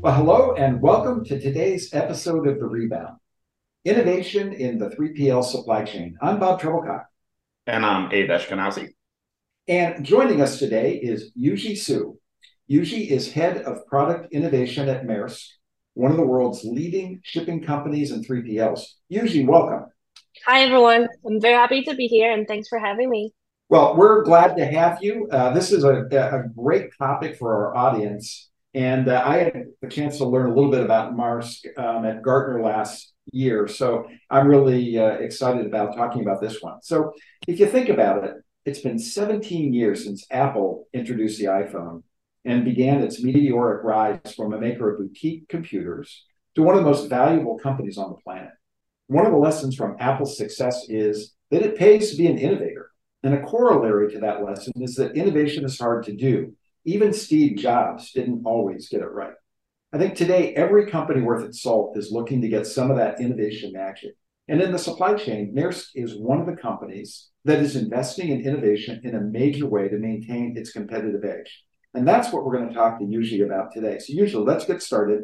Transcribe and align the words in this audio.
Well, 0.00 0.14
hello 0.14 0.54
and 0.54 0.80
welcome 0.80 1.24
to 1.24 1.40
today's 1.40 1.92
episode 1.92 2.46
of 2.46 2.60
The 2.60 2.66
Rebound 2.66 3.16
Innovation 3.84 4.52
in 4.52 4.78
the 4.78 4.90
3PL 4.90 5.42
Supply 5.42 5.84
Chain. 5.84 6.16
I'm 6.20 6.38
Bob 6.38 6.60
Trebilcock. 6.60 7.06
And 7.66 7.84
I'm 7.84 8.12
Abe 8.12 8.28
Eshkenazi. 8.28 8.90
And 9.66 10.04
joining 10.04 10.42
us 10.42 10.58
today 10.58 10.94
is 10.94 11.32
Yujie 11.36 11.76
Su. 11.76 12.18
Yujie 12.70 13.08
is 13.10 13.32
head 13.32 13.62
of 13.62 13.86
product 13.86 14.32
innovation 14.32 14.88
at 14.88 15.04
Maersk, 15.04 15.44
one 15.94 16.10
of 16.10 16.18
the 16.18 16.26
world's 16.26 16.62
leading 16.62 17.20
shipping 17.24 17.62
companies 17.64 18.12
and 18.12 18.24
3PLs. 18.24 18.82
Yujie, 19.10 19.46
welcome. 19.46 19.86
Hi, 20.46 20.60
everyone. 20.60 21.08
I'm 21.26 21.40
very 21.40 21.54
happy 21.54 21.82
to 21.82 21.94
be 21.94 22.06
here 22.06 22.32
and 22.32 22.46
thanks 22.46 22.68
for 22.68 22.78
having 22.78 23.08
me. 23.08 23.32
Well, 23.68 23.96
we're 23.96 24.22
glad 24.22 24.56
to 24.58 24.66
have 24.66 24.98
you. 25.02 25.26
Uh, 25.32 25.52
this 25.52 25.72
is 25.72 25.82
a, 25.82 26.06
a 26.12 26.44
great 26.54 26.90
topic 26.96 27.36
for 27.36 27.52
our 27.52 27.76
audience 27.76 28.50
and 28.76 29.08
uh, 29.08 29.22
I 29.24 29.38
had 29.38 29.64
the 29.80 29.88
chance 29.88 30.18
to 30.18 30.26
learn 30.26 30.50
a 30.50 30.54
little 30.54 30.70
bit 30.70 30.84
about 30.84 31.16
Maersk 31.16 31.66
um, 31.78 32.04
at 32.04 32.20
Gartner 32.20 32.62
last 32.62 33.14
year. 33.32 33.66
So 33.68 34.06
I'm 34.28 34.46
really 34.46 34.98
uh, 34.98 35.12
excited 35.12 35.64
about 35.64 35.96
talking 35.96 36.20
about 36.20 36.42
this 36.42 36.60
one. 36.60 36.82
So 36.82 37.14
if 37.48 37.58
you 37.58 37.66
think 37.66 37.88
about 37.88 38.24
it, 38.24 38.34
it's 38.66 38.80
been 38.80 38.98
17 38.98 39.72
years 39.72 40.04
since 40.04 40.26
Apple 40.30 40.88
introduced 40.92 41.38
the 41.38 41.46
iPhone 41.46 42.02
and 42.44 42.66
began 42.66 43.02
its 43.02 43.22
meteoric 43.22 43.82
rise 43.82 44.34
from 44.36 44.52
a 44.52 44.60
maker 44.60 44.92
of 44.92 44.98
boutique 44.98 45.48
computers 45.48 46.26
to 46.54 46.62
one 46.62 46.76
of 46.76 46.84
the 46.84 46.90
most 46.90 47.08
valuable 47.08 47.58
companies 47.58 47.96
on 47.96 48.10
the 48.10 48.16
planet. 48.16 48.50
One 49.06 49.24
of 49.24 49.32
the 49.32 49.38
lessons 49.38 49.74
from 49.74 49.96
Apple's 50.00 50.36
success 50.36 50.84
is 50.90 51.34
that 51.50 51.62
it 51.62 51.78
pays 51.78 52.10
to 52.10 52.16
be 52.18 52.26
an 52.26 52.36
innovator. 52.38 52.90
And 53.22 53.32
a 53.32 53.42
corollary 53.42 54.12
to 54.12 54.20
that 54.20 54.44
lesson 54.44 54.74
is 54.76 54.96
that 54.96 55.16
innovation 55.16 55.64
is 55.64 55.78
hard 55.78 56.04
to 56.04 56.14
do 56.14 56.54
even 56.86 57.12
Steve 57.12 57.58
Jobs 57.58 58.12
didn't 58.12 58.42
always 58.44 58.88
get 58.88 59.02
it 59.02 59.10
right. 59.10 59.34
I 59.92 59.98
think 59.98 60.14
today 60.14 60.54
every 60.54 60.86
company 60.86 61.20
worth 61.20 61.44
its 61.44 61.60
salt 61.60 61.96
is 61.96 62.12
looking 62.12 62.40
to 62.42 62.48
get 62.48 62.66
some 62.66 62.90
of 62.90 62.96
that 62.96 63.20
innovation 63.20 63.72
magic. 63.72 64.12
And 64.48 64.62
in 64.62 64.70
the 64.70 64.78
supply 64.78 65.14
chain, 65.14 65.52
Maersk 65.52 65.88
is 65.96 66.16
one 66.16 66.40
of 66.40 66.46
the 66.46 66.56
companies 66.56 67.30
that 67.44 67.58
is 67.58 67.74
investing 67.74 68.28
in 68.28 68.46
innovation 68.46 69.00
in 69.02 69.16
a 69.16 69.20
major 69.20 69.66
way 69.66 69.88
to 69.88 69.98
maintain 69.98 70.56
its 70.56 70.70
competitive 70.70 71.24
edge. 71.24 71.64
And 71.94 72.06
that's 72.06 72.32
what 72.32 72.44
we're 72.44 72.56
going 72.56 72.68
to 72.68 72.74
talk 72.74 73.00
to 73.00 73.04
Yujie 73.04 73.44
about 73.44 73.72
today. 73.72 73.98
So, 73.98 74.12
Yujie, 74.12 74.46
let's 74.46 74.64
get 74.64 74.82
started. 74.82 75.22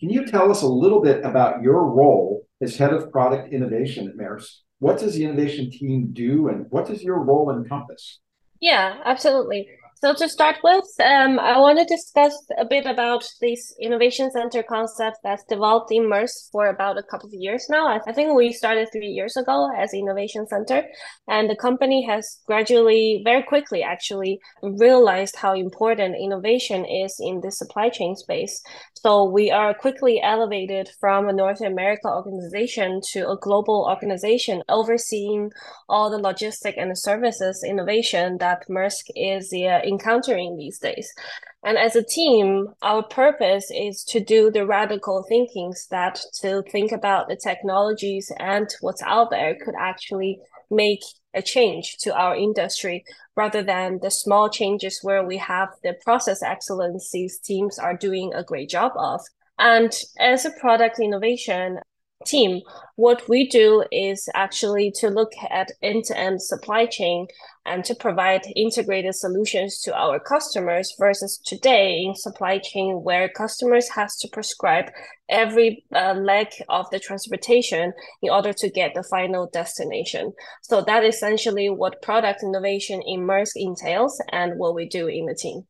Can 0.00 0.10
you 0.10 0.26
tell 0.26 0.50
us 0.50 0.62
a 0.62 0.66
little 0.68 1.00
bit 1.00 1.24
about 1.24 1.62
your 1.62 1.84
role 1.84 2.46
as 2.60 2.76
head 2.76 2.92
of 2.92 3.12
product 3.12 3.52
innovation 3.52 4.08
at 4.08 4.16
Maersk? 4.16 4.50
What 4.80 4.98
does 4.98 5.14
the 5.14 5.24
innovation 5.24 5.70
team 5.70 6.10
do, 6.12 6.48
and 6.48 6.66
what 6.70 6.86
does 6.86 7.02
your 7.02 7.22
role 7.22 7.50
encompass? 7.50 8.18
Yeah, 8.60 8.98
absolutely. 9.04 9.68
So 9.96 10.12
to 10.12 10.28
start 10.28 10.56
with, 10.62 10.84
um, 11.00 11.38
I 11.38 11.58
want 11.58 11.78
to 11.78 11.84
discuss 11.84 12.34
a 12.58 12.64
bit 12.64 12.84
about 12.84 13.24
this 13.40 13.74
innovation 13.80 14.30
center 14.30 14.62
concept 14.62 15.18
that's 15.22 15.44
developed 15.44 15.92
in 15.92 16.10
Maersk 16.10 16.50
for 16.52 16.66
about 16.66 16.98
a 16.98 17.02
couple 17.02 17.28
of 17.28 17.32
years 17.32 17.66
now. 17.70 17.86
I 17.86 18.12
think 18.12 18.34
we 18.34 18.52
started 18.52 18.88
three 18.92 19.08
years 19.08 19.36
ago 19.36 19.70
as 19.76 19.94
innovation 19.94 20.46
center, 20.46 20.84
and 21.28 21.48
the 21.48 21.56
company 21.56 22.04
has 22.06 22.40
gradually, 22.46 23.22
very 23.24 23.42
quickly, 23.44 23.82
actually 23.82 24.40
realized 24.62 25.36
how 25.36 25.54
important 25.54 26.16
innovation 26.20 26.84
is 26.84 27.16
in 27.20 27.40
the 27.40 27.50
supply 27.50 27.88
chain 27.88 28.14
space. 28.14 28.62
So 29.04 29.24
we 29.24 29.50
are 29.50 29.74
quickly 29.74 30.18
elevated 30.22 30.88
from 30.98 31.28
a 31.28 31.32
North 31.34 31.60
America 31.60 32.08
organization 32.08 33.02
to 33.12 33.28
a 33.28 33.36
global 33.36 33.86
organization 33.86 34.62
overseeing 34.70 35.50
all 35.90 36.08
the 36.08 36.16
logistic 36.16 36.80
and 36.80 36.96
services 36.96 37.62
innovation 37.62 38.38
that 38.38 38.66
Maersk 38.66 39.10
is 39.14 39.52
uh, 39.52 39.82
encountering 39.86 40.56
these 40.56 40.78
days. 40.78 41.12
And 41.62 41.76
as 41.76 41.96
a 41.96 42.02
team, 42.02 42.68
our 42.80 43.02
purpose 43.02 43.70
is 43.70 44.04
to 44.04 44.20
do 44.20 44.50
the 44.50 44.66
radical 44.66 45.22
thinkings 45.28 45.86
that 45.90 46.18
to 46.40 46.62
think 46.72 46.90
about 46.90 47.28
the 47.28 47.36
technologies 47.36 48.32
and 48.38 48.70
what's 48.80 49.02
out 49.02 49.28
there 49.28 49.54
could 49.62 49.74
actually 49.78 50.38
make 50.70 51.02
a 51.34 51.42
change 51.42 51.96
to 51.98 52.14
our 52.14 52.36
industry 52.36 53.04
rather 53.36 53.62
than 53.62 53.98
the 54.00 54.10
small 54.10 54.48
changes 54.48 55.00
where 55.02 55.24
we 55.24 55.36
have 55.38 55.68
the 55.82 55.94
process 56.04 56.42
excellencies 56.42 57.38
teams 57.38 57.78
are 57.78 57.96
doing 57.96 58.32
a 58.34 58.44
great 58.44 58.68
job 58.68 58.92
of. 58.96 59.20
And 59.58 59.92
as 60.18 60.44
a 60.44 60.50
product 60.50 60.98
innovation, 61.00 61.80
team, 62.24 62.60
what 62.96 63.28
we 63.28 63.48
do 63.48 63.84
is 63.90 64.28
actually 64.34 64.92
to 64.96 65.08
look 65.08 65.32
at 65.50 65.72
end-to-end 65.82 66.40
supply 66.40 66.86
chain 66.86 67.26
and 67.66 67.84
to 67.84 67.94
provide 67.94 68.42
integrated 68.54 69.14
solutions 69.14 69.80
to 69.80 69.94
our 69.94 70.20
customers 70.20 70.94
versus 70.98 71.40
today 71.44 72.02
in 72.04 72.14
supply 72.14 72.58
chain 72.58 73.02
where 73.02 73.28
customers 73.28 73.88
has 73.88 74.16
to 74.18 74.28
prescribe 74.28 74.90
every 75.28 75.84
uh, 75.94 76.14
leg 76.14 76.48
of 76.68 76.88
the 76.90 77.00
transportation 77.00 77.92
in 78.22 78.30
order 78.30 78.52
to 78.52 78.70
get 78.70 78.92
the 78.94 79.02
final 79.02 79.48
destination. 79.52 80.32
So 80.62 80.82
that 80.82 81.04
essentially 81.04 81.70
what 81.70 82.02
product 82.02 82.42
innovation 82.42 83.02
in 83.06 83.20
Maersk 83.20 83.52
entails 83.56 84.22
and 84.30 84.58
what 84.58 84.74
we 84.74 84.86
do 84.88 85.08
in 85.08 85.26
the 85.26 85.34
team. 85.34 85.66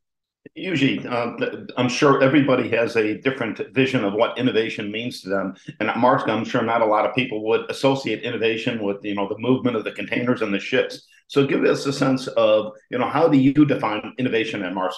Yujie, 0.57 1.05
uh, 1.05 1.65
I'm 1.77 1.89
sure 1.89 2.21
everybody 2.21 2.69
has 2.69 2.95
a 2.95 3.17
different 3.19 3.59
vision 3.73 4.05
of 4.05 4.13
what 4.13 4.37
innovation 4.37 4.91
means 4.91 5.21
to 5.21 5.29
them. 5.29 5.55
And 5.79 5.89
at 5.89 5.97
Maersk, 5.97 6.29
I'm 6.29 6.45
sure 6.45 6.61
not 6.61 6.81
a 6.81 6.85
lot 6.85 7.05
of 7.05 7.15
people 7.15 7.43
would 7.45 7.69
associate 7.69 8.23
innovation 8.23 8.81
with, 8.83 9.03
you 9.03 9.15
know, 9.15 9.27
the 9.27 9.37
movement 9.37 9.75
of 9.75 9.83
the 9.83 9.91
containers 9.91 10.41
and 10.41 10.53
the 10.53 10.59
ships. 10.59 11.07
So 11.27 11.45
give 11.45 11.63
us 11.65 11.85
a 11.85 11.93
sense 11.93 12.27
of, 12.27 12.73
you 12.89 12.97
know, 12.97 13.09
how 13.09 13.27
do 13.27 13.37
you 13.37 13.65
define 13.65 14.13
innovation 14.17 14.63
at 14.63 14.73
Maersk? 14.73 14.93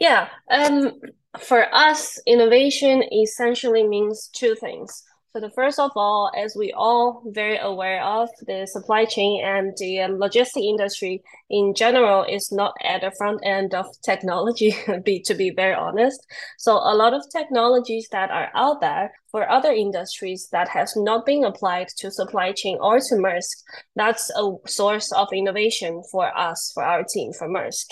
Yeah, 0.00 0.28
um, 0.50 0.92
for 1.40 1.72
us, 1.74 2.18
innovation 2.26 3.02
essentially 3.12 3.86
means 3.86 4.28
two 4.28 4.54
things. 4.54 5.04
So 5.38 5.46
the 5.46 5.54
first 5.54 5.78
of 5.78 5.92
all, 5.94 6.32
as 6.36 6.56
we 6.56 6.72
all 6.72 7.22
very 7.26 7.58
aware 7.58 8.02
of, 8.02 8.28
the 8.44 8.66
supply 8.66 9.04
chain 9.04 9.40
and 9.44 9.72
the 9.76 10.00
um, 10.00 10.18
logistic 10.18 10.64
industry 10.64 11.22
in 11.48 11.74
general 11.76 12.24
is 12.24 12.50
not 12.50 12.74
at 12.82 13.02
the 13.02 13.12
front 13.16 13.42
end 13.44 13.72
of 13.72 13.86
technology, 14.02 14.74
be 15.04 15.20
to 15.26 15.36
be 15.36 15.50
very 15.50 15.74
honest. 15.74 16.26
So 16.58 16.72
a 16.72 16.96
lot 16.96 17.14
of 17.14 17.22
technologies 17.30 18.08
that 18.10 18.32
are 18.32 18.50
out 18.56 18.80
there 18.80 19.12
for 19.30 19.48
other 19.48 19.72
industries 19.72 20.48
that 20.52 20.68
has 20.68 20.94
not 20.96 21.26
been 21.26 21.44
applied 21.44 21.88
to 21.98 22.10
supply 22.10 22.52
chain 22.52 22.78
or 22.80 22.98
to 22.98 23.14
Maersk, 23.14 23.62
that's 23.94 24.30
a 24.30 24.52
source 24.66 25.12
of 25.12 25.28
innovation 25.32 26.02
for 26.10 26.36
us, 26.36 26.70
for 26.74 26.82
our 26.82 27.04
team, 27.04 27.32
for 27.32 27.48
Maersk. 27.48 27.86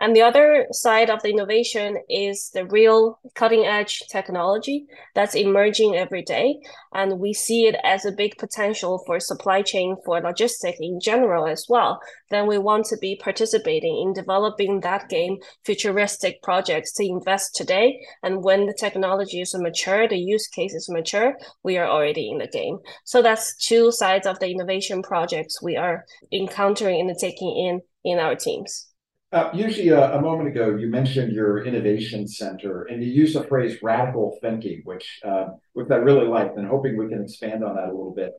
And 0.00 0.14
the 0.14 0.22
other 0.22 0.66
side 0.72 1.08
of 1.08 1.22
the 1.22 1.30
innovation 1.30 1.96
is 2.10 2.50
the 2.52 2.66
real 2.66 3.18
cutting 3.34 3.64
edge 3.64 4.02
technology 4.10 4.86
that's 5.14 5.34
emerging 5.34 5.96
every 5.96 6.22
day. 6.22 6.58
And 6.94 7.18
we 7.20 7.32
see 7.32 7.66
it 7.66 7.76
as 7.82 8.04
a 8.04 8.12
big 8.12 8.36
potential 8.38 9.02
for 9.06 9.18
supply 9.20 9.62
chain, 9.62 9.96
for 10.04 10.20
logistics 10.20 10.78
in 10.80 11.00
general 11.00 11.46
as 11.46 11.66
well. 11.68 12.00
Then 12.30 12.46
we 12.46 12.58
want 12.58 12.86
to 12.86 12.98
be 12.98 13.16
participating 13.22 14.02
in 14.02 14.12
developing 14.12 14.80
that 14.80 15.08
game 15.08 15.38
futuristic 15.64 16.42
projects 16.42 16.92
to 16.94 17.04
invest 17.04 17.54
today. 17.54 18.00
And 18.22 18.42
when 18.42 18.66
the 18.66 18.74
technology 18.78 19.40
is 19.40 19.54
mature, 19.56 20.08
the 20.08 20.18
use 20.18 20.48
case 20.48 20.65
is 20.74 20.88
mature, 20.88 21.36
we 21.62 21.78
are 21.78 21.86
already 21.86 22.30
in 22.30 22.38
the 22.38 22.46
game. 22.46 22.78
So 23.04 23.22
that's 23.22 23.56
two 23.56 23.90
sides 23.90 24.26
of 24.26 24.38
the 24.38 24.50
innovation 24.50 25.02
projects 25.02 25.62
we 25.62 25.76
are 25.76 26.04
encountering 26.32 27.08
and 27.08 27.18
taking 27.18 27.56
in 27.56 27.80
in 28.04 28.18
our 28.18 28.34
teams. 28.34 28.88
Uh, 29.32 29.50
Yujie 29.50 29.92
uh, 29.92 30.16
a 30.16 30.20
moment 30.20 30.48
ago, 30.48 30.76
you 30.76 30.88
mentioned 30.88 31.32
your 31.32 31.64
innovation 31.64 32.28
center, 32.28 32.84
and 32.84 33.02
you 33.02 33.10
used 33.10 33.34
the 33.34 33.42
phrase 33.44 33.76
radical 33.82 34.38
thinking, 34.40 34.82
which 34.84 35.20
uh, 35.24 35.46
which 35.72 35.90
I 35.90 35.96
really 35.96 36.28
liked, 36.28 36.56
and 36.56 36.66
hoping 36.66 36.96
we 36.96 37.08
can 37.08 37.22
expand 37.22 37.64
on 37.64 37.74
that 37.74 37.88
a 37.88 37.92
little 37.92 38.14
bit. 38.14 38.32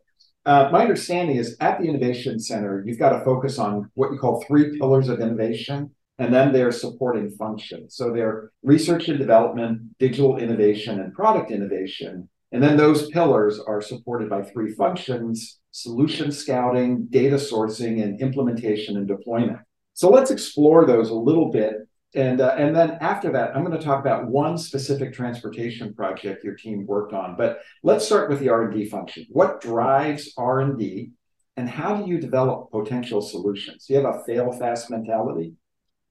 Uh, 0.46 0.70
my 0.72 0.82
understanding 0.82 1.36
is 1.36 1.58
at 1.60 1.78
the 1.78 1.86
innovation 1.86 2.40
center, 2.40 2.82
you've 2.86 2.98
got 2.98 3.10
to 3.10 3.26
focus 3.26 3.60
on 3.60 3.92
what 3.96 4.14
you 4.14 4.18
call 4.18 4.42
three 4.48 4.78
pillars 4.80 5.10
of 5.10 5.20
innovation, 5.20 5.92
and 6.20 6.34
then 6.34 6.52
their 6.52 6.72
supporting 6.72 7.30
functions. 7.32 7.96
So 7.96 8.12
they're 8.12 8.52
research 8.64 9.08
and 9.08 9.20
development, 9.20 9.98
digital 10.00 10.38
innovation, 10.38 11.00
and 11.00 11.14
product 11.14 11.52
innovation. 11.52 12.30
And 12.52 12.64
then 12.64 12.78
those 12.78 13.10
pillars 13.10 13.60
are 13.60 13.82
supported 13.82 14.30
by 14.30 14.42
three 14.44 14.74
functions 14.74 15.60
solution 15.72 16.32
scouting, 16.32 17.06
data 17.12 17.36
sourcing, 17.36 18.02
and 18.02 18.20
implementation 18.20 18.98
and 18.98 19.08
deployment. 19.08 19.60
So 19.94 20.10
let's 20.10 20.32
explore 20.32 20.86
those 20.86 21.12
a 21.12 21.16
little 21.16 21.52
bit. 21.52 21.88
And 22.16 22.42
uh, 22.42 22.56
and 22.58 22.76
then 22.76 22.98
after 23.02 23.32
that, 23.34 23.56
I'm 23.56 23.64
going 23.64 23.78
to 23.78 23.84
talk 23.84 24.00
about 24.00 24.28
one 24.28 24.58
specific 24.58 25.14
transportation 25.14 25.94
project 25.94 26.44
your 26.44 26.56
team 26.56 26.88
worked 26.88 27.14
on. 27.14 27.36
But 27.36 27.60
let's 27.84 28.06
start 28.06 28.30
with 28.30 28.40
the 28.40 28.50
R&D 28.50 28.90
function. 28.90 29.28
What 29.30 29.62
drives 29.62 30.34
R&D, 30.38 31.12
and 31.58 31.70
how 31.70 31.96
do 31.98 32.10
you 32.10 32.20
develop 32.20 32.72
potential 32.72 33.22
solutions? 33.22 33.86
Do 33.86 33.94
you 33.94 34.00
have 34.00 34.16
a 34.16 34.24
fail-fast 34.24 34.90
mentality? 34.90 35.54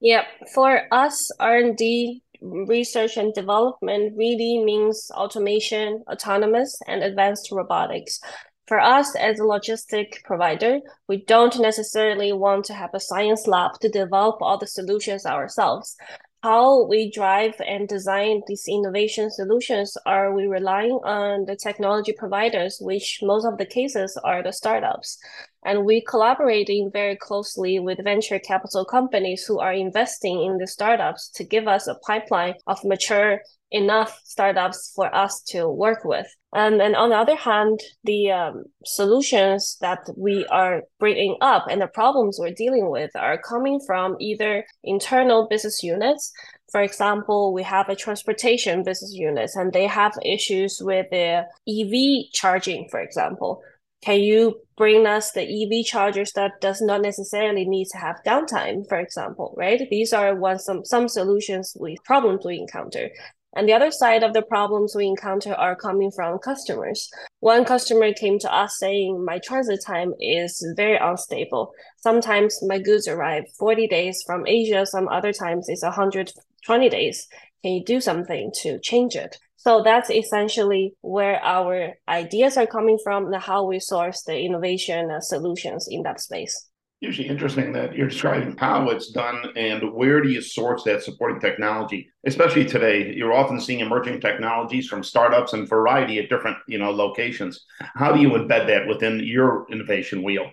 Yeah, 0.06 0.22
for 0.54 0.82
us, 0.92 1.32
R&D 1.40 2.22
research 2.40 3.16
and 3.16 3.34
development 3.34 4.14
really 4.16 4.62
means 4.62 5.10
automation, 5.12 6.04
autonomous, 6.08 6.78
and 6.86 7.02
advanced 7.02 7.50
robotics. 7.50 8.20
For 8.68 8.78
us 8.78 9.16
as 9.16 9.40
a 9.40 9.42
logistic 9.42 10.22
provider, 10.22 10.78
we 11.08 11.24
don't 11.24 11.58
necessarily 11.58 12.32
want 12.32 12.66
to 12.66 12.74
have 12.74 12.90
a 12.94 13.00
science 13.00 13.48
lab 13.48 13.80
to 13.80 13.88
develop 13.88 14.36
all 14.42 14.58
the 14.58 14.68
solutions 14.68 15.26
ourselves. 15.26 15.96
How 16.46 16.84
we 16.84 17.10
drive 17.10 17.60
and 17.66 17.88
design 17.88 18.42
these 18.46 18.66
innovation 18.68 19.32
solutions 19.32 19.96
are 20.06 20.32
we 20.32 20.46
relying 20.46 21.00
on 21.02 21.44
the 21.44 21.56
technology 21.56 22.12
providers, 22.12 22.78
which 22.80 23.18
most 23.20 23.44
of 23.44 23.58
the 23.58 23.66
cases 23.66 24.16
are 24.22 24.44
the 24.44 24.52
startups. 24.52 25.18
And 25.64 25.84
we 25.84 26.02
collaborating 26.02 26.92
very 26.92 27.16
closely 27.16 27.80
with 27.80 28.04
venture 28.04 28.38
capital 28.38 28.84
companies 28.84 29.44
who 29.44 29.58
are 29.58 29.72
investing 29.72 30.40
in 30.44 30.58
the 30.58 30.68
startups 30.68 31.30
to 31.30 31.42
give 31.42 31.66
us 31.66 31.88
a 31.88 31.98
pipeline 32.06 32.54
of 32.68 32.84
mature 32.84 33.40
enough 33.70 34.20
startups 34.24 34.92
for 34.94 35.12
us 35.14 35.42
to 35.42 35.68
work 35.68 36.04
with. 36.04 36.26
Um, 36.52 36.80
and 36.80 36.94
on 36.96 37.10
the 37.10 37.16
other 37.16 37.36
hand, 37.36 37.80
the 38.04 38.30
um, 38.30 38.64
solutions 38.84 39.76
that 39.80 40.08
we 40.16 40.46
are 40.46 40.82
bringing 40.98 41.36
up 41.40 41.66
and 41.68 41.82
the 41.82 41.88
problems 41.88 42.38
we're 42.38 42.52
dealing 42.54 42.90
with 42.90 43.10
are 43.16 43.38
coming 43.38 43.80
from 43.86 44.16
either 44.20 44.64
internal 44.84 45.48
business 45.48 45.82
units. 45.82 46.32
For 46.70 46.80
example, 46.82 47.52
we 47.52 47.62
have 47.64 47.88
a 47.88 47.96
transportation 47.96 48.84
business 48.84 49.12
unit 49.14 49.50
and 49.54 49.72
they 49.72 49.86
have 49.86 50.12
issues 50.24 50.80
with 50.80 51.06
the 51.10 51.46
EV 51.68 52.32
charging, 52.32 52.88
for 52.88 53.00
example. 53.00 53.62
Can 54.02 54.20
you 54.20 54.60
bring 54.76 55.06
us 55.06 55.32
the 55.32 55.42
EV 55.42 55.84
chargers 55.84 56.32
that 56.32 56.60
does 56.60 56.80
not 56.80 57.02
necessarily 57.02 57.64
need 57.64 57.88
to 57.88 57.98
have 57.98 58.22
downtime, 58.26 58.86
for 58.88 58.98
example, 58.98 59.54
right? 59.56 59.80
These 59.90 60.12
are 60.12 60.36
one 60.36 60.58
some 60.58 60.84
some 60.84 61.08
solutions 61.08 61.76
we 61.80 61.96
problems 62.04 62.44
we 62.44 62.58
encounter. 62.58 63.10
And 63.56 63.66
the 63.66 63.72
other 63.72 63.90
side 63.90 64.22
of 64.22 64.34
the 64.34 64.42
problems 64.42 64.94
we 64.94 65.06
encounter 65.06 65.54
are 65.54 65.74
coming 65.74 66.10
from 66.10 66.38
customers. 66.38 67.10
One 67.40 67.64
customer 67.64 68.12
came 68.12 68.38
to 68.40 68.54
us 68.54 68.76
saying, 68.78 69.24
My 69.24 69.38
transit 69.38 69.80
time 69.82 70.12
is 70.20 70.62
very 70.76 70.98
unstable. 70.98 71.72
Sometimes 71.96 72.58
my 72.62 72.78
goods 72.78 73.08
arrive 73.08 73.44
40 73.58 73.86
days 73.86 74.22
from 74.26 74.46
Asia, 74.46 74.84
some 74.84 75.08
other 75.08 75.32
times 75.32 75.70
it's 75.70 75.82
120 75.82 76.88
days. 76.90 77.26
Can 77.62 77.72
you 77.72 77.84
do 77.84 77.98
something 77.98 78.52
to 78.60 78.78
change 78.80 79.16
it? 79.16 79.38
So 79.56 79.82
that's 79.82 80.10
essentially 80.10 80.94
where 81.00 81.42
our 81.42 81.94
ideas 82.06 82.58
are 82.58 82.66
coming 82.66 82.98
from 83.02 83.32
and 83.32 83.42
how 83.42 83.64
we 83.64 83.80
source 83.80 84.22
the 84.22 84.38
innovation 84.38 85.10
solutions 85.22 85.88
in 85.90 86.02
that 86.02 86.20
space 86.20 86.68
usually 87.00 87.28
interesting 87.28 87.72
that 87.72 87.94
you're 87.94 88.08
describing 88.08 88.56
how 88.56 88.88
it's 88.88 89.10
done 89.10 89.52
and 89.56 89.92
where 89.92 90.20
do 90.20 90.28
you 90.28 90.40
source 90.40 90.82
that 90.84 91.02
supporting 91.02 91.40
technology 91.40 92.08
especially 92.26 92.64
today. 92.64 93.14
You're 93.14 93.32
often 93.32 93.60
seeing 93.60 93.80
emerging 93.80 94.20
technologies 94.20 94.88
from 94.88 95.02
startups 95.02 95.52
and 95.52 95.68
variety 95.68 96.18
of 96.18 96.28
different 96.28 96.58
you 96.68 96.78
know 96.78 96.90
locations. 96.90 97.64
How 97.80 98.12
do 98.12 98.20
you 98.20 98.30
embed 98.30 98.66
that 98.66 98.86
within 98.86 99.20
your 99.20 99.66
innovation 99.70 100.22
wheel? 100.22 100.50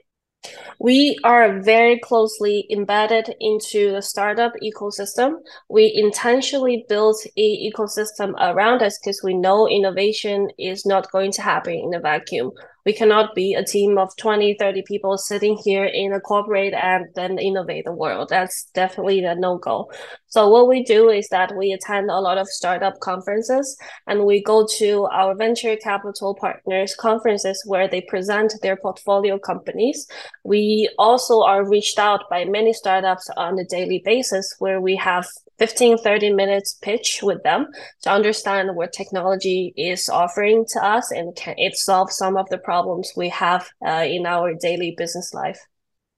We 0.79 1.17
are 1.23 1.61
very 1.61 1.99
closely 1.99 2.67
embedded 2.69 3.33
into 3.39 3.91
the 3.91 4.01
startup 4.01 4.51
ecosystem. 4.61 5.35
We 5.69 5.93
intentionally 5.95 6.85
built 6.89 7.25
a 7.37 7.71
ecosystem 7.71 8.33
around 8.37 8.81
us 8.81 8.99
because 8.99 9.21
we 9.23 9.33
know 9.35 9.69
innovation 9.69 10.49
is 10.59 10.85
not 10.85 11.11
going 11.11 11.31
to 11.33 11.41
happen 11.41 11.75
in 11.75 11.93
a 11.93 12.01
vacuum 12.01 12.51
we 12.85 12.93
cannot 12.93 13.35
be 13.35 13.53
a 13.53 13.63
team 13.63 13.97
of 13.97 14.15
20 14.17 14.55
30 14.59 14.83
people 14.83 15.17
sitting 15.17 15.57
here 15.63 15.85
in 15.85 16.13
a 16.13 16.19
corporate 16.19 16.73
and 16.73 17.07
then 17.15 17.39
innovate 17.39 17.85
the 17.85 17.91
world. 17.91 18.29
That's 18.29 18.65
definitely 18.73 19.23
a 19.23 19.35
no-go. 19.35 19.91
So 20.27 20.49
what 20.49 20.67
we 20.67 20.83
do 20.83 21.09
is 21.09 21.27
that 21.29 21.55
we 21.55 21.71
attend 21.71 22.09
a 22.09 22.19
lot 22.19 22.37
of 22.37 22.47
startup 22.47 22.99
conferences 22.99 23.77
and 24.07 24.25
we 24.25 24.41
go 24.41 24.67
to 24.77 25.05
our 25.11 25.35
venture 25.35 25.75
capital 25.75 26.35
partners 26.35 26.95
conferences 26.95 27.61
where 27.65 27.87
they 27.87 28.01
present 28.01 28.53
their 28.61 28.75
portfolio 28.75 29.37
companies. 29.37 30.07
We 30.43 30.89
also 30.97 31.41
are 31.41 31.67
reached 31.67 31.99
out 31.99 32.29
by 32.29 32.45
many 32.45 32.73
startups 32.73 33.29
on 33.37 33.59
a 33.59 33.65
daily 33.65 34.01
basis 34.03 34.55
where 34.59 34.81
we 34.81 34.95
have 34.97 35.27
15 35.59 35.97
30 35.97 36.33
minutes 36.33 36.77
pitch 36.81 37.19
with 37.23 37.43
them 37.43 37.67
to 38.01 38.09
understand 38.09 38.75
what 38.75 38.93
technology 38.93 39.73
is 39.77 40.09
offering 40.09 40.65
to 40.69 40.83
us 40.83 41.11
and 41.11 41.35
can 41.35 41.55
it 41.57 41.75
solve 41.75 42.11
some 42.11 42.37
of 42.37 42.49
the 42.49 42.57
problems 42.57 43.11
we 43.15 43.29
have 43.29 43.69
uh, 43.85 44.05
in 44.07 44.25
our 44.25 44.53
daily 44.53 44.93
business 44.97 45.33
life. 45.33 45.59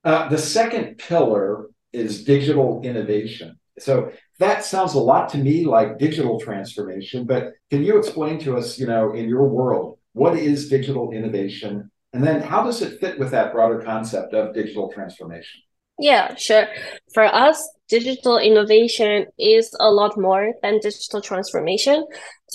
Uh, 0.04 0.30
the 0.30 0.38
second 0.38 0.98
pillar 0.98 1.68
is 1.92 2.24
digital 2.24 2.82
innovation. 2.84 3.58
So 3.80 4.12
that 4.40 4.64
sounds 4.64 4.94
a 4.94 5.00
lot 5.00 5.30
to 5.30 5.38
me 5.38 5.66
like 5.66 5.98
digital 5.98 6.40
transformation 6.40 7.26
but 7.26 7.54
can 7.70 7.84
you 7.84 7.98
explain 7.98 8.40
to 8.40 8.58
us 8.58 8.80
you 8.80 8.88
know 8.88 9.14
in 9.14 9.28
your 9.28 9.48
world 9.48 10.00
what 10.16 10.38
is 10.38 10.70
digital 10.70 11.12
innovation? 11.12 11.92
And 12.14 12.24
then 12.24 12.42
how 12.42 12.64
does 12.64 12.82
it 12.82 13.02
fit 13.02 13.20
with 13.20 13.32
that 13.32 13.52
broader 13.52 13.82
concept 13.82 14.34
of 14.34 14.54
digital 14.54 14.90
transformation? 14.90 15.62
Yeah, 16.00 16.36
sure. 16.36 16.68
For 17.14 17.24
us, 17.26 17.70
digital 17.90 18.38
innovation 18.38 19.28
is 19.38 19.76
a 19.80 19.90
lot 19.90 20.18
more 20.18 20.54
than 20.62 20.80
digital 20.80 21.22
transformation. 21.22 22.06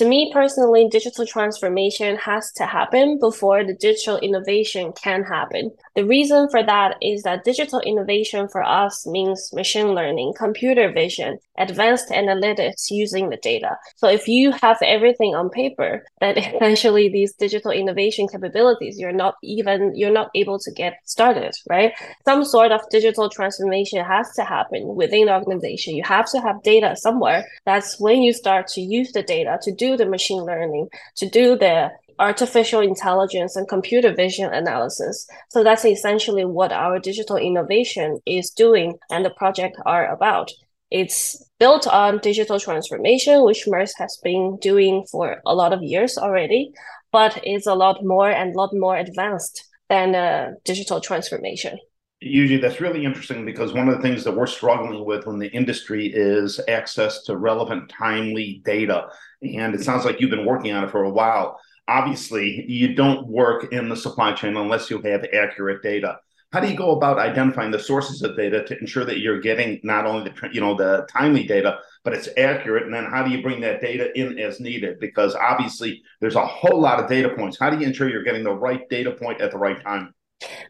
To 0.00 0.08
me 0.08 0.32
personally, 0.32 0.88
digital 0.88 1.26
transformation 1.26 2.16
has 2.16 2.50
to 2.52 2.64
happen 2.64 3.18
before 3.18 3.64
the 3.64 3.74
digital 3.74 4.16
innovation 4.16 4.94
can 4.94 5.24
happen. 5.24 5.72
The 5.94 6.06
reason 6.06 6.48
for 6.48 6.62
that 6.62 6.96
is 7.02 7.24
that 7.24 7.44
digital 7.44 7.80
innovation 7.80 8.48
for 8.48 8.62
us 8.62 9.06
means 9.06 9.52
machine 9.52 9.88
learning, 9.88 10.32
computer 10.38 10.90
vision, 10.90 11.38
advanced 11.58 12.08
analytics 12.08 12.90
using 12.90 13.28
the 13.28 13.36
data. 13.36 13.76
So 13.96 14.08
if 14.08 14.26
you 14.26 14.52
have 14.52 14.78
everything 14.82 15.34
on 15.34 15.50
paper, 15.50 16.06
then 16.22 16.38
essentially 16.38 17.10
these 17.10 17.34
digital 17.34 17.70
innovation 17.70 18.26
capabilities, 18.26 18.98
you're 18.98 19.12
not 19.12 19.34
even, 19.42 19.92
you're 19.94 20.10
not 20.10 20.30
able 20.34 20.58
to 20.60 20.72
get 20.72 20.94
started, 21.04 21.52
right? 21.68 21.92
Some 22.24 22.46
sort 22.46 22.72
of 22.72 22.80
digital 22.90 23.28
transformation 23.28 24.02
has 24.02 24.32
to 24.36 24.44
happen 24.44 24.94
within 24.94 25.26
the 25.26 25.34
organization. 25.34 25.94
You 25.94 26.04
have 26.04 26.30
to 26.30 26.40
have 26.40 26.62
data 26.62 26.96
somewhere. 26.96 27.44
That's 27.66 28.00
when 28.00 28.22
you 28.22 28.32
start 28.32 28.66
to 28.68 28.80
use 28.80 29.12
the 29.12 29.22
data 29.22 29.58
to 29.60 29.74
do 29.74 29.89
the 29.96 30.06
machine 30.06 30.42
learning, 30.42 30.88
to 31.16 31.28
do 31.28 31.56
the 31.56 31.90
artificial 32.18 32.80
intelligence 32.80 33.56
and 33.56 33.66
computer 33.66 34.12
vision 34.14 34.52
analysis. 34.52 35.26
So 35.48 35.64
that's 35.64 35.84
essentially 35.84 36.44
what 36.44 36.70
our 36.70 36.98
digital 36.98 37.36
innovation 37.36 38.20
is 38.26 38.50
doing 38.50 38.98
and 39.10 39.24
the 39.24 39.30
project 39.30 39.76
are 39.86 40.12
about. 40.12 40.50
It's 40.90 41.42
built 41.58 41.86
on 41.86 42.18
digital 42.18 42.60
transformation, 42.60 43.44
which 43.44 43.66
Maersk 43.66 43.94
has 43.98 44.18
been 44.22 44.58
doing 44.60 45.06
for 45.10 45.40
a 45.46 45.54
lot 45.54 45.72
of 45.72 45.82
years 45.82 46.18
already, 46.18 46.72
but 47.12 47.40
it's 47.44 47.66
a 47.66 47.74
lot 47.74 48.04
more 48.04 48.30
and 48.30 48.54
a 48.54 48.58
lot 48.58 48.70
more 48.74 48.96
advanced 48.96 49.66
than 49.88 50.14
uh, 50.14 50.52
digital 50.64 51.00
transformation. 51.00 51.78
Yujie, 52.22 52.60
that's 52.60 52.82
really 52.82 53.04
interesting 53.04 53.46
because 53.46 53.72
one 53.72 53.88
of 53.88 53.96
the 53.96 54.02
things 54.02 54.24
that 54.24 54.36
we're 54.36 54.46
struggling 54.46 55.06
with 55.06 55.26
in 55.26 55.38
the 55.38 55.50
industry 55.52 56.06
is 56.12 56.60
access 56.68 57.22
to 57.22 57.36
relevant, 57.36 57.88
timely 57.88 58.60
data. 58.64 59.06
And 59.42 59.74
it 59.74 59.82
sounds 59.82 60.04
like 60.04 60.20
you've 60.20 60.30
been 60.30 60.46
working 60.46 60.72
on 60.72 60.84
it 60.84 60.90
for 60.90 61.04
a 61.04 61.10
while. 61.10 61.58
Obviously, 61.88 62.64
you 62.68 62.94
don't 62.94 63.26
work 63.26 63.72
in 63.72 63.88
the 63.88 63.96
supply 63.96 64.32
chain 64.32 64.56
unless 64.56 64.90
you 64.90 65.00
have 65.02 65.24
accurate 65.32 65.82
data. 65.82 66.18
How 66.52 66.58
do 66.58 66.68
you 66.68 66.76
go 66.76 66.90
about 66.90 67.18
identifying 67.18 67.70
the 67.70 67.78
sources 67.78 68.22
of 68.22 68.36
data 68.36 68.64
to 68.64 68.78
ensure 68.78 69.04
that 69.04 69.20
you're 69.20 69.40
getting 69.40 69.80
not 69.84 70.04
only 70.04 70.30
the 70.30 70.48
you 70.52 70.60
know 70.60 70.74
the 70.74 71.06
timely 71.08 71.44
data 71.44 71.78
but 72.02 72.12
it's 72.12 72.28
accurate? 72.36 72.84
And 72.84 72.94
then 72.94 73.04
how 73.04 73.22
do 73.22 73.30
you 73.30 73.40
bring 73.40 73.60
that 73.60 73.80
data 73.80 74.10
in 74.18 74.38
as 74.38 74.58
needed? 74.58 74.98
Because 74.98 75.36
obviously 75.36 76.02
there's 76.20 76.34
a 76.34 76.44
whole 76.44 76.80
lot 76.80 76.98
of 76.98 77.08
data 77.08 77.28
points. 77.36 77.56
How 77.58 77.70
do 77.70 77.78
you 77.78 77.86
ensure 77.86 78.08
you're 78.08 78.24
getting 78.24 78.42
the 78.42 78.54
right 78.54 78.88
data 78.88 79.12
point 79.12 79.40
at 79.40 79.52
the 79.52 79.58
right 79.58 79.80
time? 79.80 80.12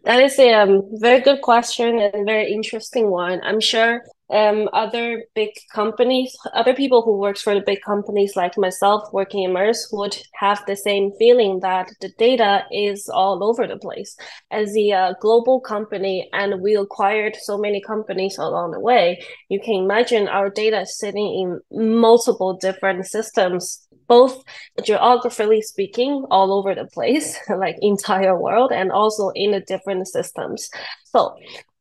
That 0.05 0.21
is 0.21 0.39
a 0.39 0.53
um, 0.53 0.83
very 0.95 1.21
good 1.21 1.41
question 1.41 1.99
and 1.99 2.27
very 2.27 2.53
interesting 2.53 3.09
one. 3.11 3.41
I'm 3.43 3.61
sure 3.61 4.03
um, 4.31 4.69
other 4.73 5.25
big 5.35 5.51
companies, 5.73 6.37
other 6.55 6.75
people 6.75 7.03
who 7.03 7.19
works 7.19 7.43
for 7.43 7.55
the 7.55 7.61
big 7.61 7.81
companies 7.83 8.37
like 8.37 8.57
myself 8.57 9.13
working 9.13 9.43
in 9.43 9.53
Maersk 9.53 9.89
would 9.93 10.17
have 10.35 10.65
the 10.67 10.77
same 10.77 11.13
feeling 11.19 11.61
that 11.61 11.91
the 12.01 12.11
data 12.19 12.65
is 12.71 13.09
all 13.09 13.43
over 13.43 13.67
the 13.67 13.79
place. 13.79 14.17
As 14.51 14.77
a 14.77 14.93
uh, 14.93 15.15
global 15.21 15.61
company, 15.61 16.29
and 16.33 16.61
we 16.61 16.77
acquired 16.77 17.37
so 17.37 17.59
many 17.59 17.81
companies 17.81 18.39
along 18.39 18.73
the 18.73 18.81
way, 18.81 19.23
you 19.49 19.61
can 19.61 19.75
imagine 19.75 20.29
our 20.29 20.49
data 20.49 20.87
sitting 20.87 21.61
in 21.73 21.99
multiple 22.01 22.55
different 22.55 23.07
systems 23.07 23.87
both 24.11 24.43
geographically 24.83 25.63
speaking 25.63 26.27
all 26.33 26.53
over 26.53 26.75
the 26.75 26.85
place 26.87 27.39
like 27.49 27.77
entire 27.81 28.37
world 28.37 28.73
and 28.73 28.91
also 28.91 29.31
in 29.37 29.53
the 29.53 29.61
different 29.61 30.07
systems 30.09 30.69
so 31.05 31.37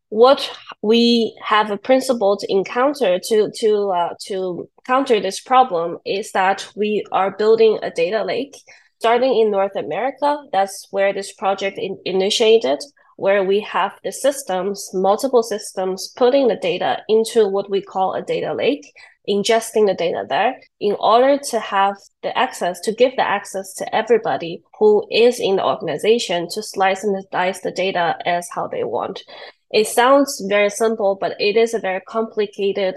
what 0.10 0.52
we 0.82 1.38
have 1.44 1.70
a 1.72 1.78
principle 1.78 2.36
to 2.38 2.52
encounter 2.52 3.20
to 3.20 3.52
to 3.56 3.90
uh, 3.92 4.14
to 4.26 4.68
counter 4.86 5.20
this 5.20 5.40
problem 5.40 5.98
is 6.06 6.32
that 6.32 6.68
we 6.76 7.04
are 7.12 7.38
building 7.38 7.80
a 7.84 7.92
data 7.92 8.24
lake 8.24 8.56
starting 9.00 9.40
in 9.40 9.52
North 9.52 9.76
America. 9.76 10.38
That's 10.52 10.88
where 10.92 11.14
this 11.14 11.34
project 11.34 11.78
in- 11.78 12.00
initiated, 12.06 12.80
where 13.16 13.44
we 13.44 13.62
have 13.62 13.94
the 14.04 14.12
systems, 14.12 14.90
multiple 14.94 15.44
systems, 15.44 16.12
putting 16.18 16.48
the 16.48 16.58
data 16.58 17.02
into 17.08 17.48
what 17.48 17.70
we 17.70 17.82
call 17.82 18.14
a 18.14 18.22
data 18.22 18.54
lake, 18.54 18.92
ingesting 19.30 19.88
the 19.88 19.94
data 19.94 20.26
there 20.28 20.60
in 20.82 20.98
order 21.00 21.38
to 21.38 21.60
have 21.60 21.96
the 22.24 22.38
access, 22.38 22.82
to 22.82 22.92
give 22.92 23.16
the 23.16 23.28
access 23.28 23.74
to 23.76 23.96
everybody 23.96 24.62
who 24.78 25.06
is 25.12 25.40
in 25.40 25.58
the 25.58 25.66
organization 25.66 26.48
to 26.50 26.62
slice 26.62 27.04
and 27.04 27.24
dice 27.32 27.62
the 27.62 27.72
data 27.72 28.18
as 28.26 28.50
how 28.54 28.68
they 28.68 28.84
want. 28.84 29.24
It 29.72 29.88
sounds 29.88 30.44
very 30.48 30.70
simple, 30.70 31.18
but 31.20 31.40
it 31.40 31.56
is 31.56 31.74
a 31.74 31.80
very 31.80 32.02
complicated 32.08 32.96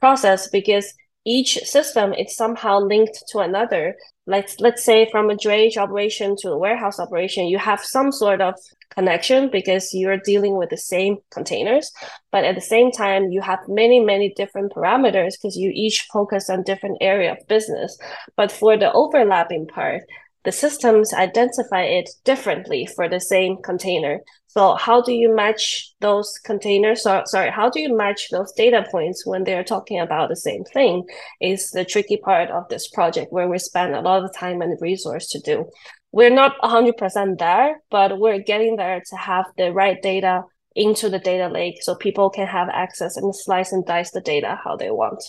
process 0.00 0.48
because 0.48 0.92
each 1.24 1.58
system 1.58 2.12
is 2.12 2.36
somehow 2.36 2.80
linked 2.80 3.22
to 3.28 3.38
another. 3.38 3.96
Let's 4.26 4.58
let's 4.60 4.84
say 4.84 5.08
from 5.10 5.30
a 5.30 5.34
drayage 5.34 5.76
operation 5.76 6.36
to 6.40 6.50
a 6.50 6.58
warehouse 6.58 6.98
operation, 6.98 7.46
you 7.46 7.58
have 7.58 7.80
some 7.80 8.10
sort 8.10 8.40
of 8.40 8.54
connection 8.90 9.48
because 9.50 9.94
you're 9.94 10.18
dealing 10.18 10.56
with 10.56 10.70
the 10.70 10.76
same 10.76 11.16
containers. 11.30 11.90
But 12.30 12.44
at 12.44 12.54
the 12.54 12.60
same 12.60 12.90
time, 12.90 13.30
you 13.30 13.40
have 13.40 13.60
many, 13.68 14.00
many 14.00 14.32
different 14.34 14.72
parameters 14.72 15.34
because 15.34 15.56
you 15.56 15.70
each 15.74 16.08
focus 16.12 16.50
on 16.50 16.62
different 16.62 16.98
area 17.00 17.32
of 17.32 17.48
business. 17.48 17.98
But 18.36 18.52
for 18.52 18.76
the 18.76 18.92
overlapping 18.92 19.66
part, 19.66 20.02
the 20.44 20.52
systems 20.52 21.14
identify 21.14 21.82
it 21.82 22.10
differently 22.24 22.86
for 22.86 23.08
the 23.08 23.20
same 23.20 23.58
container. 23.62 24.20
So 24.54 24.74
how 24.74 25.00
do 25.00 25.12
you 25.12 25.34
match 25.34 25.94
those 26.00 26.38
containers? 26.44 27.04
So, 27.04 27.22
sorry, 27.24 27.50
how 27.50 27.70
do 27.70 27.80
you 27.80 27.96
match 27.96 28.28
those 28.30 28.52
data 28.52 28.84
points 28.90 29.24
when 29.24 29.44
they're 29.44 29.64
talking 29.64 29.98
about 29.98 30.28
the 30.28 30.36
same 30.36 30.62
thing 30.64 31.04
is 31.40 31.70
the 31.70 31.86
tricky 31.86 32.18
part 32.18 32.50
of 32.50 32.68
this 32.68 32.86
project 32.88 33.32
where 33.32 33.48
we 33.48 33.58
spend 33.58 33.94
a 33.94 34.02
lot 34.02 34.22
of 34.22 34.34
time 34.36 34.60
and 34.60 34.78
resource 34.82 35.28
to 35.28 35.40
do. 35.40 35.70
We're 36.12 36.28
not 36.28 36.60
100% 36.60 37.38
there, 37.38 37.80
but 37.90 38.18
we're 38.18 38.40
getting 38.40 38.76
there 38.76 39.02
to 39.08 39.16
have 39.16 39.46
the 39.56 39.72
right 39.72 39.96
data 40.02 40.42
into 40.76 41.08
the 41.08 41.18
data 41.18 41.48
lake 41.48 41.82
so 41.82 41.94
people 41.94 42.28
can 42.28 42.46
have 42.46 42.68
access 42.68 43.16
and 43.16 43.34
slice 43.34 43.72
and 43.72 43.86
dice 43.86 44.10
the 44.10 44.20
data 44.20 44.60
how 44.62 44.76
they 44.76 44.90
want. 44.90 45.24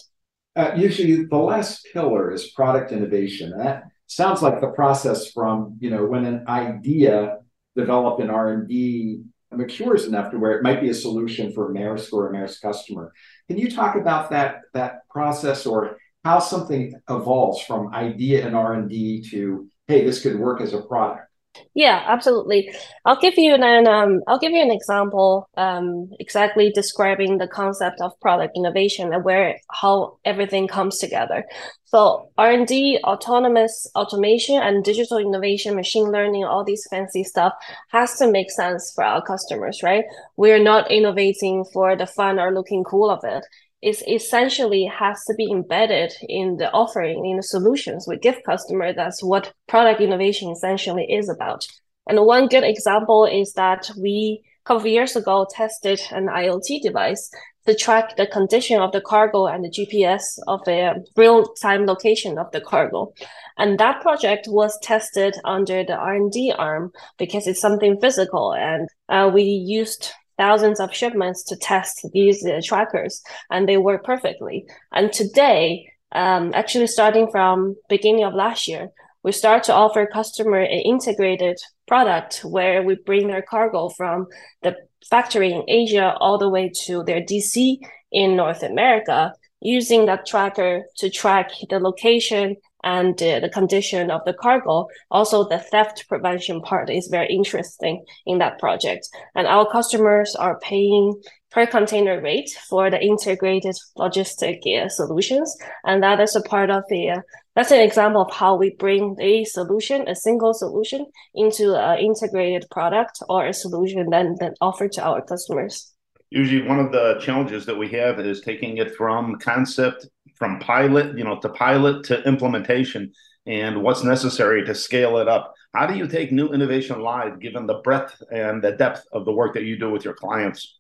Uh, 0.58 0.72
Yujie 0.72 1.30
the 1.30 1.38
last 1.38 1.88
pillar 1.94 2.34
is 2.34 2.52
product 2.52 2.92
innovation. 2.92 3.58
That 3.58 3.86
sounds 4.08 4.42
like 4.42 4.60
the 4.60 4.68
process 4.68 5.32
from 5.32 5.78
you 5.80 5.90
know 5.92 6.06
when 6.06 6.26
an 6.26 6.46
idea 6.50 7.38
developed 7.76 8.22
an 8.22 8.30
r&d 8.30 9.24
matures 9.52 10.06
enough 10.06 10.32
to 10.32 10.40
where 10.40 10.58
it 10.58 10.64
might 10.64 10.82
be 10.82 10.90
a 10.90 10.94
solution 10.94 11.52
for 11.54 11.70
a 11.70 11.74
Maersk 11.74 12.12
or 12.12 12.30
a 12.30 12.34
Maersk 12.36 12.62
customer. 12.62 13.14
Can 13.48 13.58
you 13.58 13.70
talk 13.70 13.96
about 13.96 14.32
that 14.32 14.62
that 14.74 15.08
process 15.10 15.66
or 15.66 15.98
how 16.24 16.40
something 16.40 16.94
evolves 17.10 17.62
from 17.62 17.94
idea 17.94 18.48
in 18.48 18.56
r&d 18.56 19.30
to 19.30 19.68
hey 19.88 20.04
this 20.04 20.22
could 20.22 20.40
work 20.40 20.62
as 20.62 20.74
a 20.74 20.82
product 20.82 21.28
yeah, 21.76 22.04
absolutely. 22.08 22.74
I'll 23.06 23.20
give 23.20 23.36
you 23.38 23.54
an 23.56 23.88
um, 23.88 24.22
I'll 24.28 24.40
give 24.40 24.52
you 24.52 24.62
an 24.62 24.72
example, 24.72 25.50
um, 25.58 26.10
exactly 26.20 26.72
describing 26.72 27.38
the 27.38 27.48
concept 27.48 28.02
of 28.02 28.20
product 28.20 28.56
innovation 28.56 29.14
and 29.14 29.24
where 29.24 29.58
how 29.72 30.18
everything 30.26 30.68
comes 30.68 30.98
together. 31.00 31.46
So 31.86 32.30
R 32.38 32.52
and 32.52 32.68
D, 32.68 33.00
autonomous 33.04 33.88
automation, 33.96 34.56
and 34.62 34.84
digital 34.84 35.18
innovation, 35.18 35.76
machine 35.76 36.12
learning, 36.12 36.44
all 36.44 36.64
these 36.64 36.88
fancy 36.90 37.24
stuff 37.24 37.54
has 37.90 38.18
to 38.18 38.32
make 38.32 38.52
sense 38.52 38.92
for 38.94 39.04
our 39.04 39.22
customers, 39.22 39.84
right? 39.84 40.06
We're 40.38 40.64
not 40.64 40.92
innovating 40.92 41.66
for 41.66 41.96
the 41.96 42.08
fun 42.08 42.40
or 42.40 42.54
looking 42.54 42.84
cool 42.84 43.10
of 43.10 43.24
it 43.24 43.46
is 43.84 44.04
essentially 44.08 44.86
has 44.86 45.24
to 45.26 45.34
be 45.36 45.52
embedded 45.52 46.14
in 46.30 46.58
the 46.58 46.72
offering, 46.72 47.26
in 47.26 47.38
the 47.38 47.44
solutions 47.44 48.06
we 48.08 48.18
give 48.18 48.42
customer. 48.46 48.94
That's 48.94 49.22
what 49.22 49.54
product 49.68 50.00
innovation 50.02 50.50
essentially 50.50 51.06
is 51.10 51.30
about. 51.30 51.68
And 52.08 52.26
one 52.26 52.48
good 52.48 52.64
example 52.64 53.26
is 53.26 53.54
that 53.54 53.90
we 54.00 54.44
a 54.66 54.68
couple 54.68 54.82
of 54.82 54.88
years 54.88 55.16
ago 55.16 55.46
tested 55.50 56.00
an 56.12 56.28
IoT 56.28 56.82
device 56.82 57.30
to 57.66 57.76
track 57.76 58.16
the 58.16 58.28
condition 58.28 58.80
of 58.80 58.92
the 58.92 59.02
cargo 59.02 59.48
and 59.48 59.64
the 59.64 59.70
GPS 59.70 60.24
of 60.48 60.64
the 60.66 61.06
real-time 61.16 61.86
location 61.86 62.38
of 62.38 62.52
the 62.52 62.62
cargo. 62.62 63.14
And 63.58 63.80
that 63.80 64.02
project 64.02 64.48
was 64.50 64.78
tested 64.82 65.36
under 65.46 65.84
the 65.84 65.96
R&D 65.96 66.54
arm 66.58 66.92
because 67.18 67.48
it's 67.48 67.62
something 67.62 68.00
physical. 68.02 68.54
And 68.54 68.90
uh, 69.08 69.30
we 69.34 69.44
used 69.44 70.12
thousands 70.38 70.80
of 70.80 70.94
shipments 70.94 71.44
to 71.44 71.56
test 71.56 72.06
these 72.14 72.46
uh, 72.46 72.62
trackers 72.64 73.22
and 73.52 73.68
they 73.68 73.78
work 73.78 74.04
perfectly. 74.04 74.66
And 74.92 75.12
today 75.12 75.88
um, 76.14 76.52
actually 76.54 76.88
starting 76.88 77.30
from 77.32 77.76
beginning 77.90 78.24
of 78.24 78.34
last 78.34 78.68
year 78.68 78.90
we 79.24 79.32
start 79.32 79.64
to 79.64 79.74
offer 79.74 80.06
customer 80.06 80.60
an 80.60 80.80
integrated 80.80 81.58
product 81.88 82.42
where 82.44 82.84
we 82.84 82.96
bring 82.96 83.28
their 83.28 83.42
cargo 83.42 83.90
from 83.90 84.28
the 84.62 84.76
factory 85.10 85.52
in 85.52 85.64
asia 85.68 86.16
all 86.20 86.38
the 86.38 86.50
way 86.50 86.72
to 86.86 87.04
their 87.04 87.22
dc 87.22 87.78
in 88.12 88.36
north 88.36 88.64
america 88.64 89.34
using 89.60 90.06
that 90.06 90.26
tracker 90.26 90.84
to 90.98 91.10
track 91.10 91.50
the 91.70 91.80
location 91.80 92.56
and 92.84 93.22
uh, 93.22 93.40
the 93.40 93.50
condition 93.50 94.12
of 94.12 94.22
the 94.26 94.34
cargo. 94.34 94.88
Also, 95.12 95.48
the 95.48 95.60
theft 95.60 96.06
prevention 96.08 96.62
part 96.62 96.90
is 96.90 97.08
very 97.08 97.28
interesting 97.34 98.04
in 98.26 98.40
that 98.40 98.60
project. 98.60 99.08
And 99.36 99.48
our 99.48 99.70
customers 99.70 100.36
are 100.36 100.60
paying 100.60 101.22
per 101.52 101.68
container 101.68 102.20
rate 102.20 102.50
for 102.68 102.90
the 102.90 103.02
integrated 103.02 103.76
logistic 103.98 104.60
uh, 104.66 104.90
solutions. 104.90 105.56
And 105.86 106.02
that 106.04 106.20
is 106.20 106.36
a 106.36 106.42
part 106.42 106.72
of 106.72 106.84
the, 106.90 107.12
uh, 107.12 107.22
that's 107.56 107.72
an 107.72 107.80
example 107.80 108.24
of 108.24 108.34
how 108.34 108.56
we 108.56 108.76
bring 108.80 109.16
a 109.22 109.46
solution, 109.46 110.08
a 110.08 110.16
single 110.16 110.54
solution 110.54 111.06
into 111.36 111.76
an 111.76 112.00
integrated 112.00 112.66
product 112.72 113.20
or 113.30 113.46
a 113.46 113.54
solution 113.54 114.10
then, 114.10 114.36
then 114.40 114.56
offered 114.62 114.92
to 114.94 115.04
our 115.04 115.22
customers. 115.22 115.94
Yujie 116.36 116.68
one 116.68 116.80
of 116.80 116.92
the 116.92 117.20
challenges 117.22 117.64
that 117.68 117.78
we 117.78 117.88
have 117.90 118.20
is 118.20 118.42
taking 118.42 118.78
it 118.78 118.96
from 118.96 119.38
concept 119.38 120.08
from 120.36 120.60
pilot, 120.60 121.18
you 121.18 121.24
know, 121.24 121.40
to 121.40 121.50
pilot 121.50 122.04
to 122.06 122.22
implementation 122.24 123.12
and 123.46 123.82
what's 123.82 124.04
necessary 124.04 124.66
to 124.66 124.74
scale 124.74 125.18
it 125.18 125.28
up. 125.28 125.54
How 125.74 125.86
do 125.86 125.96
you 125.96 126.08
take 126.08 126.32
new 126.32 126.50
innovation 126.50 127.02
live 127.02 127.40
given 127.40 127.66
the 127.66 127.80
breadth 127.80 128.22
and 128.32 128.64
the 128.64 128.72
depth 128.72 129.06
of 129.12 129.26
the 129.26 129.32
work 129.32 129.54
that 129.56 129.64
you 129.64 129.78
do 129.78 129.90
with 129.90 130.06
your 130.06 130.14
clients? 130.14 130.80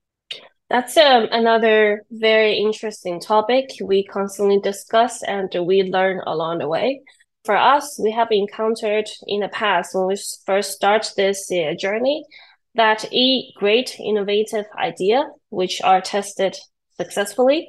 That's 0.69 0.95
um, 0.98 1.27
another 1.31 2.03
very 2.10 2.57
interesting 2.57 3.19
topic 3.19 3.69
we 3.83 4.05
constantly 4.05 4.60
discuss 4.60 5.22
and 5.24 5.53
we 5.67 5.83
learn 5.83 6.22
along 6.25 6.60
the 6.60 6.67
way. 6.67 7.01
For 7.43 7.57
us, 7.57 8.00
we 8.01 8.12
have 8.12 8.29
encountered 8.31 9.10
in 9.27 9.41
the 9.41 9.50
past 9.50 9.93
when 9.93 10.07
we 10.07 10.15
first 10.45 10.72
start 10.72 11.12
this 11.17 11.51
uh, 11.51 11.74
journey 11.77 12.24
that 12.75 13.05
a 13.13 13.51
great 13.57 14.00
innovative 14.00 14.65
idea, 14.77 15.27
which 15.50 15.81
are 15.81 16.01
tested 16.01 16.57
successfully, 16.98 17.67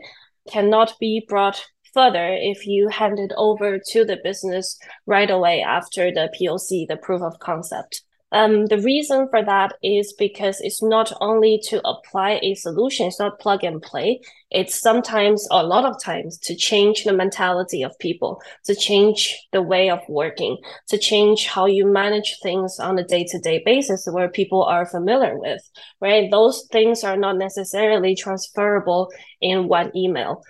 cannot 0.50 0.94
be 1.00 1.24
brought 1.28 1.64
further 1.94 2.36
if 2.38 2.66
you 2.66 2.88
hand 2.88 3.18
it 3.18 3.32
over 3.36 3.78
to 3.92 4.04
the 4.04 4.18
business 4.22 4.78
right 5.06 5.30
away 5.30 5.62
after 5.62 6.12
the 6.12 6.28
POC, 6.38 6.86
the 6.88 6.96
proof 6.96 7.22
of 7.22 7.38
concept. 7.38 8.02
Um, 8.34 8.66
the 8.66 8.80
reason 8.80 9.28
for 9.30 9.44
that 9.44 9.74
is 9.80 10.12
because 10.12 10.60
it's 10.60 10.82
not 10.82 11.12
only 11.20 11.60
to 11.68 11.80
apply 11.86 12.40
a 12.42 12.56
solution, 12.56 13.06
it's 13.06 13.20
not 13.20 13.38
plug 13.38 13.62
and 13.62 13.80
play. 13.80 14.22
It's 14.50 14.74
sometimes, 14.74 15.46
a 15.52 15.62
lot 15.62 15.84
of 15.84 16.02
times, 16.02 16.38
to 16.38 16.56
change 16.56 17.04
the 17.04 17.12
mentality 17.12 17.84
of 17.84 17.96
people, 18.00 18.42
to 18.64 18.74
change 18.74 19.38
the 19.52 19.62
way 19.62 19.88
of 19.88 20.00
working, 20.08 20.58
to 20.88 20.98
change 20.98 21.46
how 21.46 21.66
you 21.66 21.86
manage 21.86 22.36
things 22.42 22.80
on 22.80 22.98
a 22.98 23.04
day 23.04 23.24
to 23.30 23.38
day 23.38 23.62
basis 23.64 24.08
where 24.10 24.28
people 24.28 24.64
are 24.64 24.84
familiar 24.84 25.38
with, 25.38 25.62
right? 26.00 26.28
Those 26.28 26.66
things 26.72 27.04
are 27.04 27.16
not 27.16 27.36
necessarily 27.36 28.16
transferable 28.16 29.12
in 29.40 29.68
one 29.68 29.96
email 29.96 30.42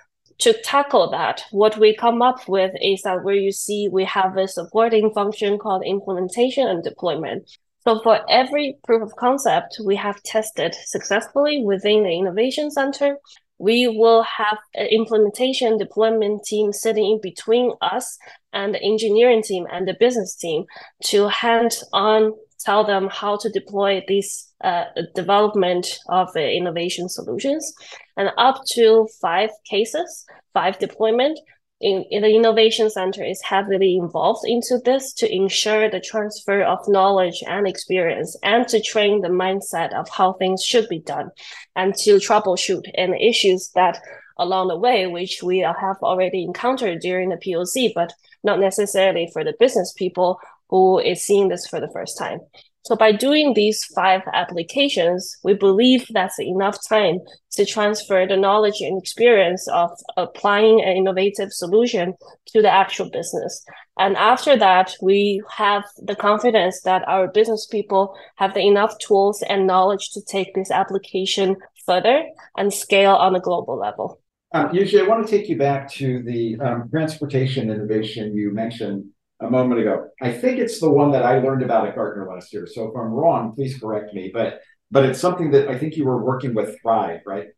to 0.45 0.53
tackle 0.61 1.09
that, 1.11 1.43
what 1.53 1.79
we 1.79 1.97
come 1.97 2.21
up 2.21 2.47
with 2.47 2.73
is 2.83 3.01
that 3.01 3.25
where 3.25 3.35
you 3.35 3.51
see 3.51 3.89
we 3.91 4.05
have 4.05 4.37
a 4.37 4.47
supporting 4.47 5.11
function 5.11 5.57
called 5.57 5.83
implementation 5.87 6.69
and 6.69 6.85
deployment. 6.85 7.51
So 7.81 8.01
for 8.03 8.21
every 8.29 8.77
proof 8.85 9.01
of 9.01 9.17
concept 9.17 9.79
we 9.83 9.97
have 9.97 10.23
tested 10.23 10.75
successfully 10.85 11.63
within 11.65 12.03
the 12.03 12.15
innovation 12.19 12.71
center, 12.71 13.17
we 13.57 13.89
will 13.89 14.23
have 14.23 14.59
an 14.75 14.89
implementation 14.89 15.79
deployment 15.79 16.45
team 16.45 16.75
sitting 16.75 17.13
in 17.13 17.21
between 17.23 17.73
us 17.81 18.19
and 18.53 18.75
the 18.75 18.83
engineering 18.83 19.43
team 19.43 19.67
and 19.73 19.89
the 19.89 19.97
business 19.99 20.37
team 20.37 20.67
to 21.05 21.27
hand 21.29 21.73
on 21.95 22.35
tell 22.65 22.85
them 22.85 23.09
how 23.11 23.37
to 23.37 23.49
deploy 23.51 24.03
these 24.09 24.49
uh, 24.63 24.85
development 25.15 25.99
of 26.09 26.29
uh, 26.35 26.41
innovation 26.41 27.09
solutions. 27.09 27.73
And 28.17 28.31
up 28.39 28.63
to 28.75 29.09
five 29.21 29.51
cases 29.69 30.25
five 30.55 30.79
deployment 30.79 31.39
in, 31.81 32.05
in, 32.11 32.23
the 32.23 32.35
innovation 32.35 32.89
center 32.89 33.23
is 33.23 33.43
heavily 33.43 33.97
involved 33.97 34.47
into 34.47 34.79
this 34.85 35.13
to 35.15 35.31
ensure 35.31 35.91
the 35.91 36.01
transfer 36.01 36.63
of 36.63 36.79
knowledge 36.89 37.43
and 37.47 37.67
experience 37.67 38.37
and 38.43 38.67
to 38.69 38.81
train 38.81 39.21
the 39.21 39.29
mindset 39.29 39.93
of 39.93 40.09
how 40.09 40.33
things 40.35 40.63
should 40.63 40.89
be 40.89 41.01
done 41.01 41.31
and 41.75 41.95
to 41.97 42.13
troubleshoot 42.17 42.85
any 42.95 43.29
issues 43.29 43.71
that 43.75 44.01
along 44.39 44.69
the 44.69 44.79
way 44.79 45.07
which 45.07 45.43
we 45.43 45.59
have 45.59 45.97
already 46.03 46.45
encountered 46.45 47.01
during 47.01 47.29
the 47.29 47.37
poc 47.37 47.93
but 47.95 48.13
not 48.43 48.61
necessarily 48.61 49.29
for 49.33 49.43
the 49.45 49.55
business 49.59 49.93
people 49.93 50.39
who 50.75 50.99
is 50.99 51.25
seeing 51.25 51.49
this 51.49 51.69
for 51.69 51.79
the 51.81 51.93
first 51.95 52.19
time 52.19 52.41
so 52.87 52.95
by 52.95 53.13
doing 53.13 53.55
these 53.55 53.83
five 53.83 54.21
applications, 54.35 55.39
we 55.43 55.55
believe 55.55 56.07
that's 56.11 56.39
enough 56.39 56.77
time 56.87 57.21
to 57.53 57.65
transfer 57.65 58.27
the 58.27 58.37
knowledge 58.37 58.83
and 58.83 59.01
experience 59.01 59.67
of 59.69 59.91
applying 60.19 60.83
an 60.83 60.95
innovative 60.95 61.51
solution 61.51 62.13
to 62.49 62.61
the 62.61 62.71
actual 62.71 63.09
business. 63.09 63.65
And 63.99 64.19
after 64.19 64.55
that, 64.59 64.97
we 65.01 65.43
have 65.51 65.85
the 65.97 66.15
confidence 66.15 66.83
that 66.83 67.09
our 67.09 67.27
business 67.27 67.67
people 67.67 68.15
have 68.37 68.53
the 68.53 68.61
enough 68.61 68.99
tools 68.99 69.43
and 69.49 69.67
knowledge 69.67 70.11
to 70.11 70.21
take 70.23 70.55
this 70.55 70.71
application 70.71 71.57
further 71.87 72.25
and 72.59 72.71
scale 72.71 73.15
on 73.15 73.35
a 73.35 73.41
global 73.41 73.79
level. 73.79 74.21
Um, 74.53 74.69
Yujie, 74.69 75.03
I 75.03 75.09
want 75.09 75.27
to 75.27 75.39
take 75.39 75.49
you 75.49 75.57
back 75.57 75.91
to 75.95 76.23
the 76.23 76.61
um, 76.61 76.91
transportation 76.91 77.71
innovation 77.71 78.37
you 78.37 78.53
mentioned 78.53 79.07
a 79.45 79.51
moment 79.51 79.81
ago. 79.81 80.09
I 80.21 80.33
think 80.33 80.59
it's 80.59 80.81
the 80.81 80.91
one 80.91 81.13
that 81.13 81.23
I 81.23 81.39
learned 81.39 81.63
about 81.63 81.87
at 81.87 81.95
Gartner 81.95 82.29
last 82.33 82.53
year. 82.53 82.67
So 82.67 82.89
if 82.89 82.97
I'm 82.97 83.13
wrong, 83.13 83.55
please 83.55 83.79
correct 83.79 84.15
me. 84.15 84.31
But 84.33 84.61
but 84.91 85.05
it's 85.05 85.21
something 85.21 85.51
that 85.53 85.69
I 85.69 85.79
think 85.79 85.97
you 85.97 86.05
were 86.05 86.25
working 86.25 86.55
with 86.55 86.81
Thrive, 86.81 87.21
right? 87.27 87.49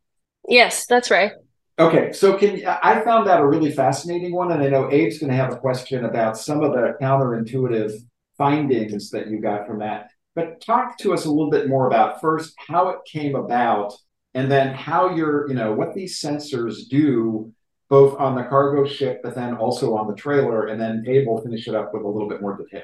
Yes, 0.47 0.85
that's 0.87 1.11
right. 1.11 1.31
Okay, 1.79 2.11
so 2.11 2.35
can 2.35 2.65
I 2.65 3.01
found 3.01 3.27
that 3.27 3.39
a 3.39 3.45
really 3.45 3.71
fascinating 3.71 4.33
one, 4.33 4.51
and 4.51 4.63
I 4.63 4.69
know 4.69 4.85
Abe's 4.85 5.19
going 5.19 5.29
to 5.29 5.37
have 5.37 5.53
a 5.53 5.57
question 5.57 6.05
about 6.05 6.37
some 6.37 6.63
of 6.63 6.71
the 6.71 6.95
counterintuitive 6.99 7.93
findings 8.37 9.11
that 9.11 9.27
you 9.27 9.39
got 9.39 9.67
from 9.67 9.79
that. 9.79 10.09
But 10.33 10.61
talk 10.61 10.97
to 10.99 11.13
us 11.13 11.25
a 11.25 11.29
little 11.29 11.51
bit 11.51 11.69
more 11.69 11.87
about 11.87 12.19
first 12.21 12.55
how 12.67 12.89
it 12.89 12.99
came 13.05 13.35
about, 13.35 13.93
and 14.33 14.51
then 14.51 14.73
how 14.73 15.13
you're, 15.13 15.47
you 15.47 15.53
know, 15.53 15.73
what 15.73 15.93
these 15.93 16.19
sensors 16.19 16.87
do 16.89 17.53
both 17.89 18.19
on 18.19 18.35
the 18.35 18.43
cargo 18.43 18.85
ship, 18.85 19.21
but 19.23 19.35
then 19.35 19.55
also 19.55 19.95
on 19.95 20.07
the 20.07 20.15
trailer, 20.15 20.67
and 20.67 20.79
then 20.79 21.03
Abe 21.07 21.27
will 21.27 21.41
finish 21.41 21.67
it 21.67 21.75
up 21.75 21.93
with 21.93 22.03
a 22.03 22.07
little 22.07 22.27
bit 22.27 22.41
more 22.41 22.57
detail. 22.57 22.83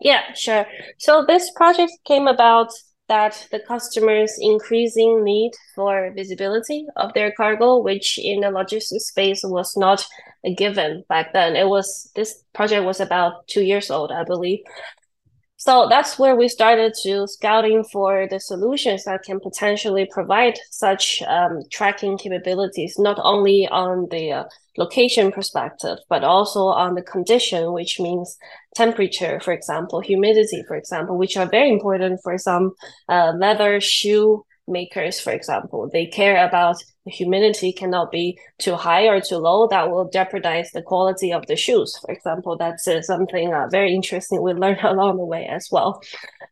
Yeah, 0.00 0.32
sure. 0.34 0.66
So 0.98 1.24
this 1.26 1.50
project 1.52 1.92
came 2.04 2.26
about 2.26 2.72
that 3.08 3.46
the 3.50 3.60
customers' 3.60 4.36
increasing 4.40 5.22
need 5.22 5.52
for 5.74 6.12
visibility 6.14 6.86
of 6.96 7.12
their 7.12 7.30
cargo, 7.32 7.78
which 7.78 8.18
in 8.18 8.40
the 8.40 8.50
logistics 8.50 9.08
space 9.08 9.42
was 9.44 9.76
not 9.76 10.04
a 10.44 10.54
given 10.54 11.04
back 11.08 11.32
then. 11.32 11.54
It 11.54 11.68
was 11.68 12.10
this 12.14 12.42
project 12.54 12.84
was 12.84 13.00
about 13.00 13.46
two 13.48 13.62
years 13.62 13.90
old, 13.90 14.10
I 14.12 14.24
believe. 14.24 14.60
So 15.64 15.86
that's 15.88 16.18
where 16.18 16.34
we 16.34 16.48
started 16.48 16.92
to 17.04 17.28
scouting 17.28 17.84
for 17.84 18.26
the 18.28 18.40
solutions 18.40 19.04
that 19.04 19.22
can 19.22 19.38
potentially 19.38 20.08
provide 20.10 20.58
such 20.72 21.22
um, 21.22 21.60
tracking 21.70 22.18
capabilities, 22.18 22.98
not 22.98 23.20
only 23.22 23.68
on 23.68 24.08
the 24.10 24.32
uh, 24.32 24.44
location 24.76 25.30
perspective, 25.30 25.98
but 26.08 26.24
also 26.24 26.64
on 26.64 26.96
the 26.96 27.02
condition, 27.02 27.72
which 27.72 28.00
means 28.00 28.36
temperature, 28.74 29.38
for 29.38 29.52
example, 29.52 30.00
humidity, 30.00 30.64
for 30.66 30.74
example, 30.74 31.16
which 31.16 31.36
are 31.36 31.46
very 31.46 31.70
important 31.70 32.18
for 32.24 32.36
some 32.38 32.72
uh, 33.08 33.32
leather 33.36 33.80
shoe 33.80 34.44
makers, 34.68 35.20
for 35.20 35.32
example. 35.32 35.88
They 35.92 36.06
care 36.06 36.46
about 36.46 36.76
the 37.04 37.10
humidity 37.10 37.72
cannot 37.72 38.10
be 38.10 38.38
too 38.58 38.76
high 38.76 39.08
or 39.08 39.20
too 39.20 39.36
low. 39.36 39.66
That 39.66 39.90
will 39.90 40.08
jeopardize 40.08 40.70
the 40.72 40.82
quality 40.82 41.32
of 41.32 41.46
the 41.46 41.56
shoes, 41.56 41.98
for 42.00 42.12
example. 42.12 42.56
That's 42.56 42.86
uh, 42.86 43.02
something 43.02 43.52
uh, 43.52 43.68
very 43.70 43.94
interesting 43.94 44.42
we 44.42 44.54
learned 44.54 44.80
along 44.82 45.16
the 45.16 45.24
way 45.24 45.46
as 45.46 45.68
well. 45.70 46.00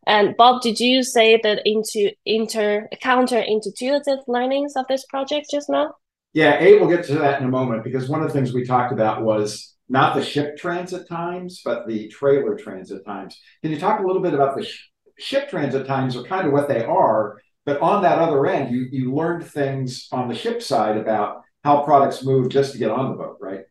And 0.05 0.35
Bob, 0.35 0.61
did 0.61 0.79
you 0.79 1.03
say 1.03 1.39
that 1.43 1.61
into 1.65 2.11
inter 2.25 2.87
counterintuitive 3.03 4.23
learnings 4.27 4.73
of 4.75 4.85
this 4.89 5.05
project 5.05 5.47
just 5.51 5.69
now? 5.69 5.93
Yeah, 6.33 6.61
A, 6.61 6.79
we'll 6.79 6.89
get 6.89 7.05
to 7.05 7.15
that 7.15 7.41
in 7.41 7.47
a 7.47 7.51
moment 7.51 7.83
because 7.83 8.07
one 8.07 8.21
of 8.21 8.27
the 8.27 8.33
things 8.33 8.53
we 8.53 8.65
talked 8.65 8.93
about 8.93 9.21
was 9.23 9.75
not 9.89 10.15
the 10.15 10.23
ship 10.23 10.57
transit 10.57 11.07
times, 11.09 11.61
but 11.63 11.87
the 11.87 12.07
trailer 12.07 12.55
transit 12.55 13.05
times. 13.05 13.37
Can 13.61 13.71
you 13.71 13.79
talk 13.79 13.99
a 13.99 14.07
little 14.07 14.21
bit 14.21 14.33
about 14.33 14.55
the 14.55 14.63
sh- 14.63 14.87
ship 15.19 15.49
transit 15.49 15.85
times 15.85 16.15
or 16.15 16.23
kind 16.23 16.47
of 16.47 16.53
what 16.53 16.69
they 16.69 16.85
are 16.85 17.37
but 17.65 17.81
on 17.81 18.03
that 18.03 18.19
other 18.19 18.45
end, 18.47 18.73
you 18.73 18.87
you 18.91 19.13
learned 19.13 19.45
things 19.45 20.07
on 20.11 20.27
the 20.27 20.35
ship 20.35 20.61
side 20.61 20.97
about 20.97 21.43
how 21.63 21.83
products 21.83 22.23
move 22.23 22.49
just 22.49 22.73
to 22.73 22.79
get 22.79 22.91
on 22.91 23.11
the 23.11 23.17
boat, 23.17 23.37
right? 23.39 23.61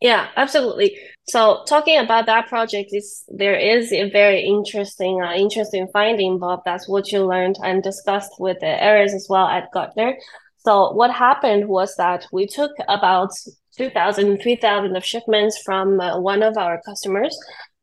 Yeah, 0.00 0.28
absolutely. 0.36 0.98
So 1.28 1.62
talking 1.68 1.98
about 1.98 2.26
that 2.26 2.48
project 2.48 2.90
is 2.92 3.22
there 3.28 3.58
is 3.58 3.92
a 3.92 4.08
very 4.10 4.40
interesting 4.44 5.20
uh, 5.22 5.32
interesting 5.34 5.88
finding, 5.92 6.38
Bob. 6.38 6.60
That's 6.64 6.88
what 6.88 7.12
you 7.12 7.26
learned 7.26 7.56
and 7.62 7.82
discussed 7.82 8.32
with 8.38 8.58
the 8.60 8.82
areas 8.82 9.12
as 9.14 9.26
well 9.28 9.46
at 9.46 9.70
Gartner. 9.72 10.16
So 10.58 10.92
what 10.92 11.10
happened 11.10 11.68
was 11.68 11.96
that 11.96 12.26
we 12.32 12.46
took 12.46 12.72
about 12.88 13.30
2,000, 13.76 14.42
3,000 14.42 14.96
of 14.96 15.04
shipments 15.04 15.60
from 15.62 16.00
uh, 16.00 16.18
one 16.20 16.42
of 16.42 16.58
our 16.58 16.80
customers 16.84 17.38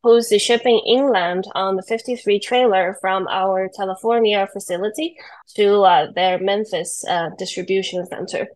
who's 0.08 0.30
shipping 0.42 0.80
inland 0.88 1.46
on 1.54 1.76
the 1.76 1.84
53 1.84 2.40
trailer 2.40 2.96
from 3.02 3.28
our 3.28 3.70
California 3.76 4.48
facility 4.54 5.18
to 5.54 5.82
uh, 5.82 6.08
their 6.16 6.40
Memphis 6.40 7.04
uh, 7.10 7.30
distribution 7.38 8.06
center. 8.06 8.48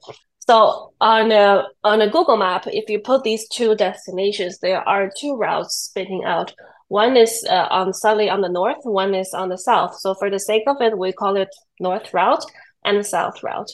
So 0.47 0.93
on 1.01 1.29
a 1.33 1.65
on 1.83 1.99
a 2.01 2.09
Google 2.09 2.37
map, 2.37 2.67
if 2.67 2.89
you 2.89 2.99
put 2.99 3.23
these 3.23 3.49
two 3.49 3.75
destinations, 3.75 4.59
there 4.59 4.87
are 4.87 5.11
two 5.19 5.35
routes 5.35 5.75
spitting 5.75 6.23
out. 6.23 6.53
One 6.87 7.17
is 7.17 7.45
uh, 7.49 7.67
on 7.69 7.93
slightly 7.93 8.29
on 8.29 8.39
the 8.39 8.49
north, 8.49 8.83
one 8.83 9.13
is 9.13 9.33
on 9.33 9.49
the 9.49 9.57
south. 9.57 9.99
So 9.99 10.13
for 10.13 10.29
the 10.29 10.39
sake 10.39 10.63
of 10.67 10.77
it, 10.79 10.97
we 10.97 11.11
call 11.11 11.35
it 11.35 11.53
north 11.81 12.13
route 12.13 12.45
and 12.85 13.05
south 13.05 13.43
route. 13.43 13.71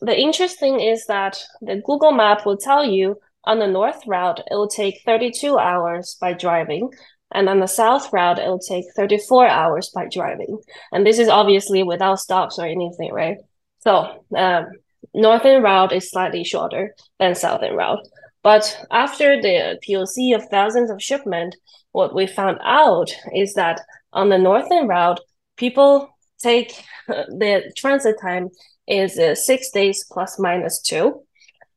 The 0.00 0.18
interesting 0.18 0.80
is 0.80 1.06
that 1.06 1.38
the 1.60 1.80
Google 1.86 2.10
map 2.10 2.44
will 2.44 2.56
tell 2.56 2.84
you 2.84 3.16
on 3.44 3.58
the 3.58 3.66
north 3.66 4.06
route, 4.06 4.38
it 4.38 4.54
will 4.54 4.68
take 4.68 5.02
32 5.04 5.58
hours 5.58 6.16
by 6.20 6.32
driving. 6.32 6.90
And 7.34 7.48
on 7.48 7.60
the 7.60 7.66
south 7.66 8.12
route, 8.12 8.38
it 8.38 8.46
will 8.46 8.58
take 8.58 8.84
34 8.94 9.46
hours 9.46 9.90
by 9.94 10.06
driving. 10.06 10.58
And 10.92 11.06
this 11.06 11.18
is 11.18 11.28
obviously 11.28 11.82
without 11.82 12.20
stops 12.20 12.58
or 12.58 12.66
anything, 12.66 13.12
right? 13.12 13.38
So, 13.80 14.24
um, 14.36 14.66
northern 15.14 15.62
route 15.62 15.92
is 15.92 16.10
slightly 16.10 16.44
shorter 16.44 16.94
than 17.18 17.34
southern 17.34 17.74
route. 17.74 18.06
But 18.42 18.84
after 18.90 19.40
the 19.40 19.78
POC 19.86 20.34
of 20.34 20.48
thousands 20.48 20.90
of 20.90 21.02
shipment, 21.02 21.56
what 21.92 22.14
we 22.14 22.26
found 22.26 22.58
out 22.62 23.10
is 23.34 23.54
that 23.54 23.80
on 24.12 24.28
the 24.28 24.38
northern 24.38 24.88
route, 24.88 25.20
people 25.56 26.08
take 26.40 26.84
the 27.08 27.72
transit 27.76 28.16
time 28.20 28.50
is 28.86 29.18
uh, 29.18 29.34
six 29.34 29.70
days 29.70 30.04
plus 30.10 30.38
minus 30.38 30.80
two. 30.80 31.22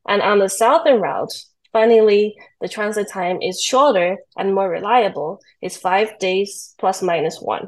And 0.08 0.22
on 0.22 0.40
the 0.40 0.50
southern 0.50 1.02
route, 1.02 1.34
Finally, 1.76 2.38
the 2.62 2.70
transit 2.70 3.10
time 3.12 3.42
is 3.42 3.62
shorter 3.62 4.18
and 4.38 4.56
more 4.56 4.70
reliable. 4.70 5.42
It's 5.62 5.76
five 5.76 6.18
days 6.20 6.74
plus 6.80 7.02
minus 7.02 7.42
one. 7.42 7.68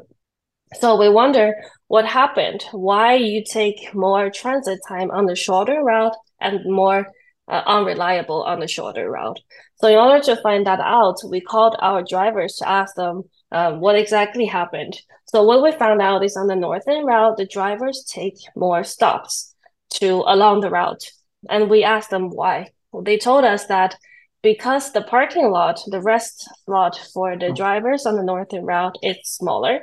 So 0.80 0.96
we 0.98 1.10
wonder 1.10 1.52
what 1.88 2.06
happened, 2.06 2.64
why 2.72 3.16
you 3.16 3.44
take 3.44 3.94
more 3.94 4.30
transit 4.30 4.78
time 4.88 5.10
on 5.10 5.26
the 5.26 5.36
shorter 5.36 5.84
route 5.84 6.16
and 6.40 6.60
more 6.64 7.06
uh, 7.48 7.62
unreliable 7.66 8.44
on 8.44 8.60
the 8.60 8.66
shorter 8.66 9.10
route. 9.10 9.40
So 9.74 9.88
in 9.88 9.98
order 9.98 10.24
to 10.24 10.40
find 10.40 10.66
that 10.66 10.80
out, 10.80 11.16
we 11.28 11.42
called 11.42 11.76
our 11.78 12.02
drivers 12.02 12.54
to 12.60 12.68
ask 12.68 12.94
them 12.94 13.24
uh, 13.52 13.72
what 13.72 13.98
exactly 13.98 14.46
happened. 14.46 14.98
So 15.26 15.42
what 15.42 15.62
we 15.62 15.72
found 15.72 16.00
out 16.00 16.24
is 16.24 16.34
on 16.34 16.46
the 16.46 16.56
northern 16.56 17.04
route, 17.04 17.36
the 17.36 17.44
drivers 17.44 18.06
take 18.10 18.38
more 18.56 18.84
stops 18.84 19.54
to 20.00 20.24
along 20.26 20.62
the 20.62 20.70
route, 20.70 21.04
and 21.50 21.68
we 21.68 21.84
asked 21.84 22.08
them 22.08 22.30
why 22.30 22.68
they 23.02 23.18
told 23.18 23.44
us 23.44 23.66
that 23.66 23.96
because 24.42 24.92
the 24.92 25.02
parking 25.02 25.50
lot, 25.50 25.80
the 25.86 26.00
rest 26.00 26.48
lot 26.66 26.98
for 27.12 27.36
the 27.36 27.46
oh. 27.46 27.54
drivers 27.54 28.06
on 28.06 28.16
the 28.16 28.22
northern 28.22 28.64
route 28.64 28.96
is 29.02 29.16
smaller 29.24 29.80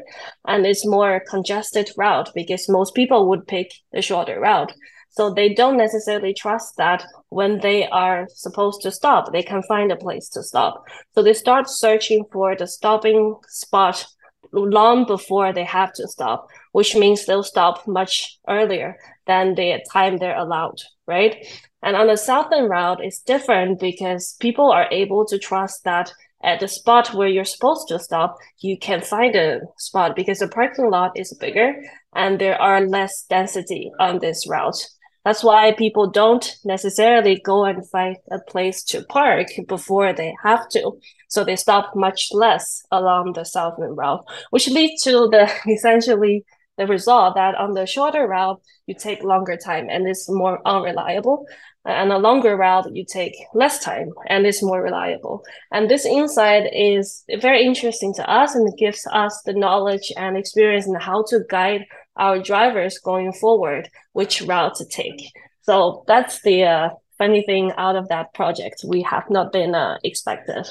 and 0.47 0.65
it's 0.65 0.87
more 0.87 1.21
congested 1.29 1.91
route 1.97 2.29
because 2.33 2.69
most 2.69 2.95
people 2.95 3.29
would 3.29 3.47
pick 3.47 3.71
the 3.91 4.01
shorter 4.01 4.39
route. 4.39 4.73
So 5.09 5.33
they 5.33 5.53
don't 5.53 5.77
necessarily 5.77 6.33
trust 6.33 6.75
that 6.77 7.05
when 7.29 7.59
they 7.61 7.87
are 7.87 8.27
supposed 8.33 8.81
to 8.81 8.91
stop, 8.91 9.31
they 9.31 9.43
can 9.43 9.63
find 9.63 9.91
a 9.91 9.95
place 9.95 10.27
to 10.29 10.43
stop. 10.43 10.83
So 11.13 11.23
they 11.23 11.33
start 11.33 11.69
searching 11.69 12.25
for 12.31 12.55
the 12.55 12.67
stopping 12.67 13.35
spot 13.47 14.05
long 14.51 15.05
before 15.05 15.53
they 15.53 15.63
have 15.63 15.93
to 15.93 16.07
stop, 16.07 16.47
which 16.73 16.95
means 16.95 17.25
they'll 17.25 17.43
stop 17.43 17.87
much 17.87 18.39
earlier 18.47 18.97
than 19.25 19.55
the 19.55 19.81
time 19.91 20.17
they're 20.17 20.37
allowed, 20.37 20.79
right? 21.07 21.45
And 21.85 21.95
on 21.95 22.07
the 22.07 22.17
southern 22.17 22.65
route, 22.65 22.99
it's 22.99 23.21
different 23.21 23.79
because 23.79 24.35
people 24.39 24.71
are 24.71 24.87
able 24.91 25.23
to 25.27 25.37
trust 25.37 25.83
that 25.83 26.11
at 26.43 26.59
the 26.59 26.67
spot 26.67 27.13
where 27.13 27.27
you're 27.27 27.45
supposed 27.45 27.87
to 27.89 27.99
stop, 27.99 28.37
you 28.59 28.75
can 28.77 29.01
find 29.01 29.35
a 29.35 29.61
spot 29.77 30.15
because 30.15 30.39
the 30.39 30.47
parking 30.47 30.89
lot 30.89 31.11
is 31.15 31.37
bigger 31.39 31.75
and 32.15 32.39
there 32.39 32.59
are 32.59 32.81
less 32.81 33.25
density 33.29 33.91
on 33.99 34.17
this 34.17 34.47
route. 34.49 34.83
That's 35.23 35.43
why 35.43 35.73
people 35.73 36.09
don't 36.09 36.55
necessarily 36.65 37.39
go 37.43 37.65
and 37.65 37.87
find 37.89 38.17
a 38.31 38.39
place 38.39 38.83
to 38.85 39.05
park 39.05 39.47
before 39.67 40.11
they 40.11 40.33
have 40.43 40.67
to. 40.69 40.91
So 41.29 41.43
they 41.43 41.55
stop 41.55 41.95
much 41.95 42.29
less 42.31 42.83
along 42.91 43.33
the 43.33 43.45
southern 43.45 43.95
route, 43.95 44.25
which 44.49 44.67
leads 44.67 45.03
to 45.03 45.29
the 45.31 45.51
essentially 45.71 46.45
the 46.77 46.87
result 46.87 47.35
that 47.35 47.55
on 47.55 47.73
the 47.73 47.85
shorter 47.85 48.27
route, 48.27 48.61
you 48.85 48.95
take 48.95 49.23
longer 49.23 49.57
time 49.57 49.87
and 49.89 50.07
it's 50.07 50.29
more 50.29 50.59
unreliable. 50.65 51.45
And 51.85 52.11
a 52.11 52.17
longer 52.17 52.57
route, 52.57 52.95
you 52.95 53.05
take 53.05 53.35
less 53.53 53.83
time 53.83 54.09
and 54.27 54.45
it's 54.45 54.63
more 54.63 54.81
reliable. 54.81 55.43
And 55.71 55.89
this 55.89 56.05
insight 56.05 56.73
is 56.73 57.23
very 57.39 57.63
interesting 57.63 58.11
to 58.15 58.27
us 58.29 58.55
and 58.55 58.67
it 58.67 58.79
gives 58.79 59.07
us 59.11 59.41
the 59.45 59.53
knowledge 59.53 60.11
and 60.17 60.35
experience 60.35 60.87
in 60.87 60.95
how 60.95 61.23
to 61.29 61.41
guide 61.47 61.85
our 62.15 62.39
drivers 62.39 62.97
going 62.97 63.33
forward, 63.33 63.89
which 64.13 64.41
route 64.41 64.75
to 64.75 64.85
take. 64.85 65.31
So 65.61 66.03
that's 66.07 66.41
the 66.41 66.63
uh, 66.63 66.89
funny 67.17 67.43
thing 67.43 67.71
out 67.77 67.95
of 67.95 68.07
that 68.09 68.33
project. 68.33 68.83
We 68.87 69.01
have 69.03 69.29
not 69.29 69.51
been 69.51 69.75
uh, 69.75 69.97
expected. 70.03 70.67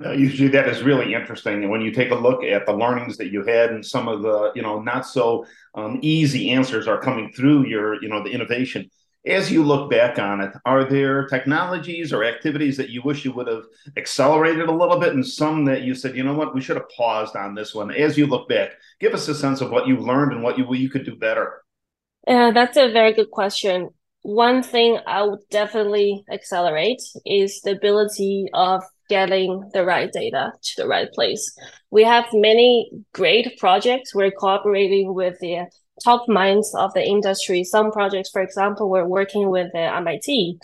Uh, 0.00 0.10
Yujie 0.10 0.52
that 0.52 0.68
is 0.68 0.82
really 0.82 1.12
interesting. 1.12 1.62
And 1.62 1.70
when 1.70 1.80
you 1.80 1.90
take 1.90 2.12
a 2.12 2.14
look 2.14 2.44
at 2.44 2.66
the 2.66 2.72
learnings 2.72 3.16
that 3.16 3.32
you 3.32 3.44
had 3.44 3.70
and 3.70 3.84
some 3.84 4.06
of 4.06 4.22
the, 4.22 4.52
you 4.54 4.62
know, 4.62 4.80
not 4.80 5.06
so 5.06 5.44
um, 5.74 5.98
easy 6.02 6.50
answers 6.50 6.86
are 6.86 7.00
coming 7.00 7.32
through 7.32 7.66
your, 7.66 8.00
you 8.00 8.08
know, 8.08 8.22
the 8.22 8.30
innovation. 8.30 8.88
As 9.28 9.52
you 9.52 9.62
look 9.62 9.90
back 9.90 10.18
on 10.18 10.40
it, 10.40 10.52
are 10.64 10.84
there 10.84 11.26
technologies 11.26 12.12
or 12.12 12.24
activities 12.24 12.78
that 12.78 12.88
you 12.88 13.02
wish 13.02 13.24
you 13.24 13.32
would 13.32 13.46
have 13.46 13.64
accelerated 13.96 14.68
a 14.68 14.72
little 14.72 14.98
bit 14.98 15.12
and 15.12 15.26
some 15.26 15.66
that 15.66 15.82
you 15.82 15.94
said, 15.94 16.16
you 16.16 16.24
know 16.24 16.34
what, 16.34 16.54
we 16.54 16.62
should 16.62 16.76
have 16.76 16.88
paused 16.96 17.36
on 17.36 17.54
this 17.54 17.74
one? 17.74 17.90
As 17.90 18.16
you 18.16 18.26
look 18.26 18.48
back, 18.48 18.70
give 19.00 19.12
us 19.12 19.28
a 19.28 19.34
sense 19.34 19.60
of 19.60 19.70
what 19.70 19.86
you 19.86 19.98
learned 19.98 20.32
and 20.32 20.42
what 20.42 20.56
you, 20.56 20.66
what 20.66 20.78
you 20.78 20.88
could 20.88 21.04
do 21.04 21.14
better. 21.14 21.62
Yeah, 22.26 22.50
that's 22.52 22.78
a 22.78 22.90
very 22.90 23.12
good 23.12 23.30
question. 23.30 23.90
One 24.22 24.62
thing 24.62 24.98
I 25.06 25.22
would 25.22 25.40
definitely 25.50 26.24
accelerate 26.32 27.02
is 27.24 27.60
the 27.60 27.72
ability 27.72 28.46
of 28.54 28.82
getting 29.08 29.70
the 29.72 29.84
right 29.84 30.10
data 30.12 30.52
to 30.62 30.82
the 30.82 30.88
right 30.88 31.10
place. 31.12 31.56
We 31.90 32.04
have 32.04 32.26
many 32.32 32.90
great 33.12 33.58
projects. 33.58 34.14
We're 34.14 34.30
cooperating 34.30 35.14
with 35.14 35.38
the 35.40 35.66
top 36.02 36.28
minds 36.28 36.74
of 36.74 36.92
the 36.94 37.04
industry. 37.04 37.64
Some 37.64 37.90
projects, 37.92 38.30
for 38.30 38.42
example, 38.42 38.88
we're 38.88 39.06
working 39.06 39.50
with 39.50 39.72
the 39.72 39.80
MIT 39.80 40.58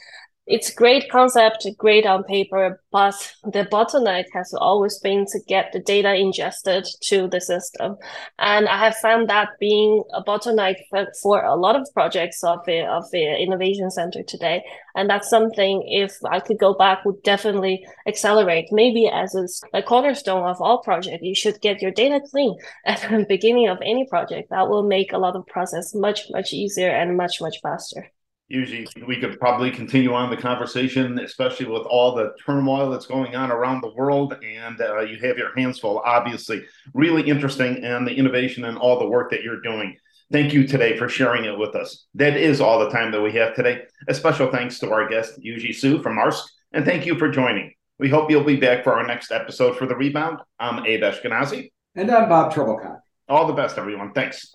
it's 0.47 0.75
great 0.75 1.11
concept, 1.11 1.67
great 1.79 2.05
on 2.05 2.23
paper, 2.25 2.83
but 2.93 3.15
the 3.45 3.65
bottleneck 3.65 4.25
has 4.35 4.53
always 4.53 4.99
been 4.99 5.25
to 5.33 5.41
get 5.49 5.73
the 5.73 5.81
data 5.81 6.15
ingested 6.15 6.87
to 7.05 7.29
the 7.29 7.41
system. 7.41 7.97
And 8.39 8.69
I 8.69 8.77
have 8.77 8.97
found 8.97 9.31
that 9.31 9.59
being 9.59 10.05
a 10.13 10.23
bottleneck 10.23 10.77
for, 11.23 11.43
a 11.43 11.57
lot 11.57 11.77
of 11.77 11.89
projects 11.95 12.45
of 12.45 12.59
the, 12.67 12.81
of 12.81 13.11
the 13.11 13.41
Innovation 13.41 13.91
Center 13.91 14.23
today. 14.23 14.63
And 14.95 15.09
that's 15.09 15.31
something, 15.31 15.83
if 15.87 16.19
I 16.31 16.41
could 16.41 16.59
go 16.59 16.75
back, 16.75 17.07
would 17.07 17.23
definitely 17.23 17.87
accelerate. 18.07 18.69
Maybe 18.71 19.09
as 19.11 19.35
a, 19.35 19.79
a 19.79 19.83
cornerstone 19.83 20.47
of 20.47 20.61
all 20.61 20.83
projects, 20.83 21.23
you 21.23 21.35
should 21.35 21.63
get 21.63 21.81
your 21.81 21.91
data 21.91 22.21
clean 22.31 22.55
at 22.85 23.01
the 23.01 23.25
beginning 23.27 23.69
of 23.69 23.79
any 23.83 24.07
project. 24.07 24.51
That 24.51 24.69
will 24.69 24.83
make 24.83 25.15
a 25.15 25.19
lot 25.19 25.37
of 25.37 25.47
process 25.47 25.95
much, 25.95 26.27
much 26.31 26.53
easier 26.53 26.91
and 26.91 27.17
much, 27.17 27.41
much 27.41 27.57
faster 27.63 28.11
usually 28.49 28.87
we 29.07 29.19
could 29.19 29.39
probably 29.39 29.71
continue 29.71 30.13
on 30.13 30.31
the 30.31 30.37
conversation, 30.37 31.19
especially 31.19 31.67
with 31.67 31.83
all 31.83 32.15
the 32.15 32.35
turmoil 32.45 32.91
that's 32.91 33.07
going 33.07 33.35
on 33.35 33.51
around 33.51 33.81
the 33.81 33.93
world. 33.95 34.37
And 34.45 34.81
uh, 34.81 35.01
you 35.01 35.17
have 35.27 35.39
your 35.39 35.57
hands 35.57 35.79
full, 35.79 36.01
obviously. 36.01 36.65
Really 36.93 37.23
interesting 37.29 37.85
and 37.85 38.07
the 38.07 38.15
innovation 38.15 38.65
and 38.65 38.79
all 38.79 38.99
the 38.99 39.09
work 39.09 39.31
that 39.31 39.43
you're 39.43 39.61
doing. 39.61 39.97
Thank 40.33 40.53
you 40.53 40.67
today 40.67 40.97
for 40.97 41.09
sharing 41.09 41.45
it 41.45 41.59
with 41.59 41.75
us. 41.77 42.07
That 42.15 42.37
is 42.37 42.61
all 42.61 42.79
the 42.79 42.91
time 42.91 43.13
that 43.13 43.21
we 43.21 43.33
have 43.33 43.55
today. 43.55 43.83
A 44.09 44.15
special 44.15 44.51
thanks 44.51 44.79
to 44.81 44.91
our 44.91 45.09
guest, 45.09 45.39
Yujie 45.39 45.75
Su 45.75 46.03
from 46.03 46.17
Maersk, 46.17 46.43
and 46.73 46.85
thank 46.85 47.07
you 47.07 47.19
for 47.19 47.29
joining. 47.29 47.75
We 47.99 48.09
hope 48.09 48.31
you'll 48.31 48.43
be 48.43 48.57
back 48.57 48.83
for 48.83 48.95
our 48.95 49.07
next 49.07 49.31
episode 49.31 49.77
for 49.77 49.87
The 49.87 49.95
Rebound. 49.95 50.41
I'm 50.59 50.85
Abe 50.85 51.03
Eshkenazi. 51.03 51.71
And 51.95 52.11
I'm 52.11 52.29
Bob 52.29 52.53
Trebilcock. 52.53 53.01
All 53.29 53.47
the 53.47 53.53
best, 53.53 53.79
everyone. 53.79 54.13
Thanks. 54.13 54.55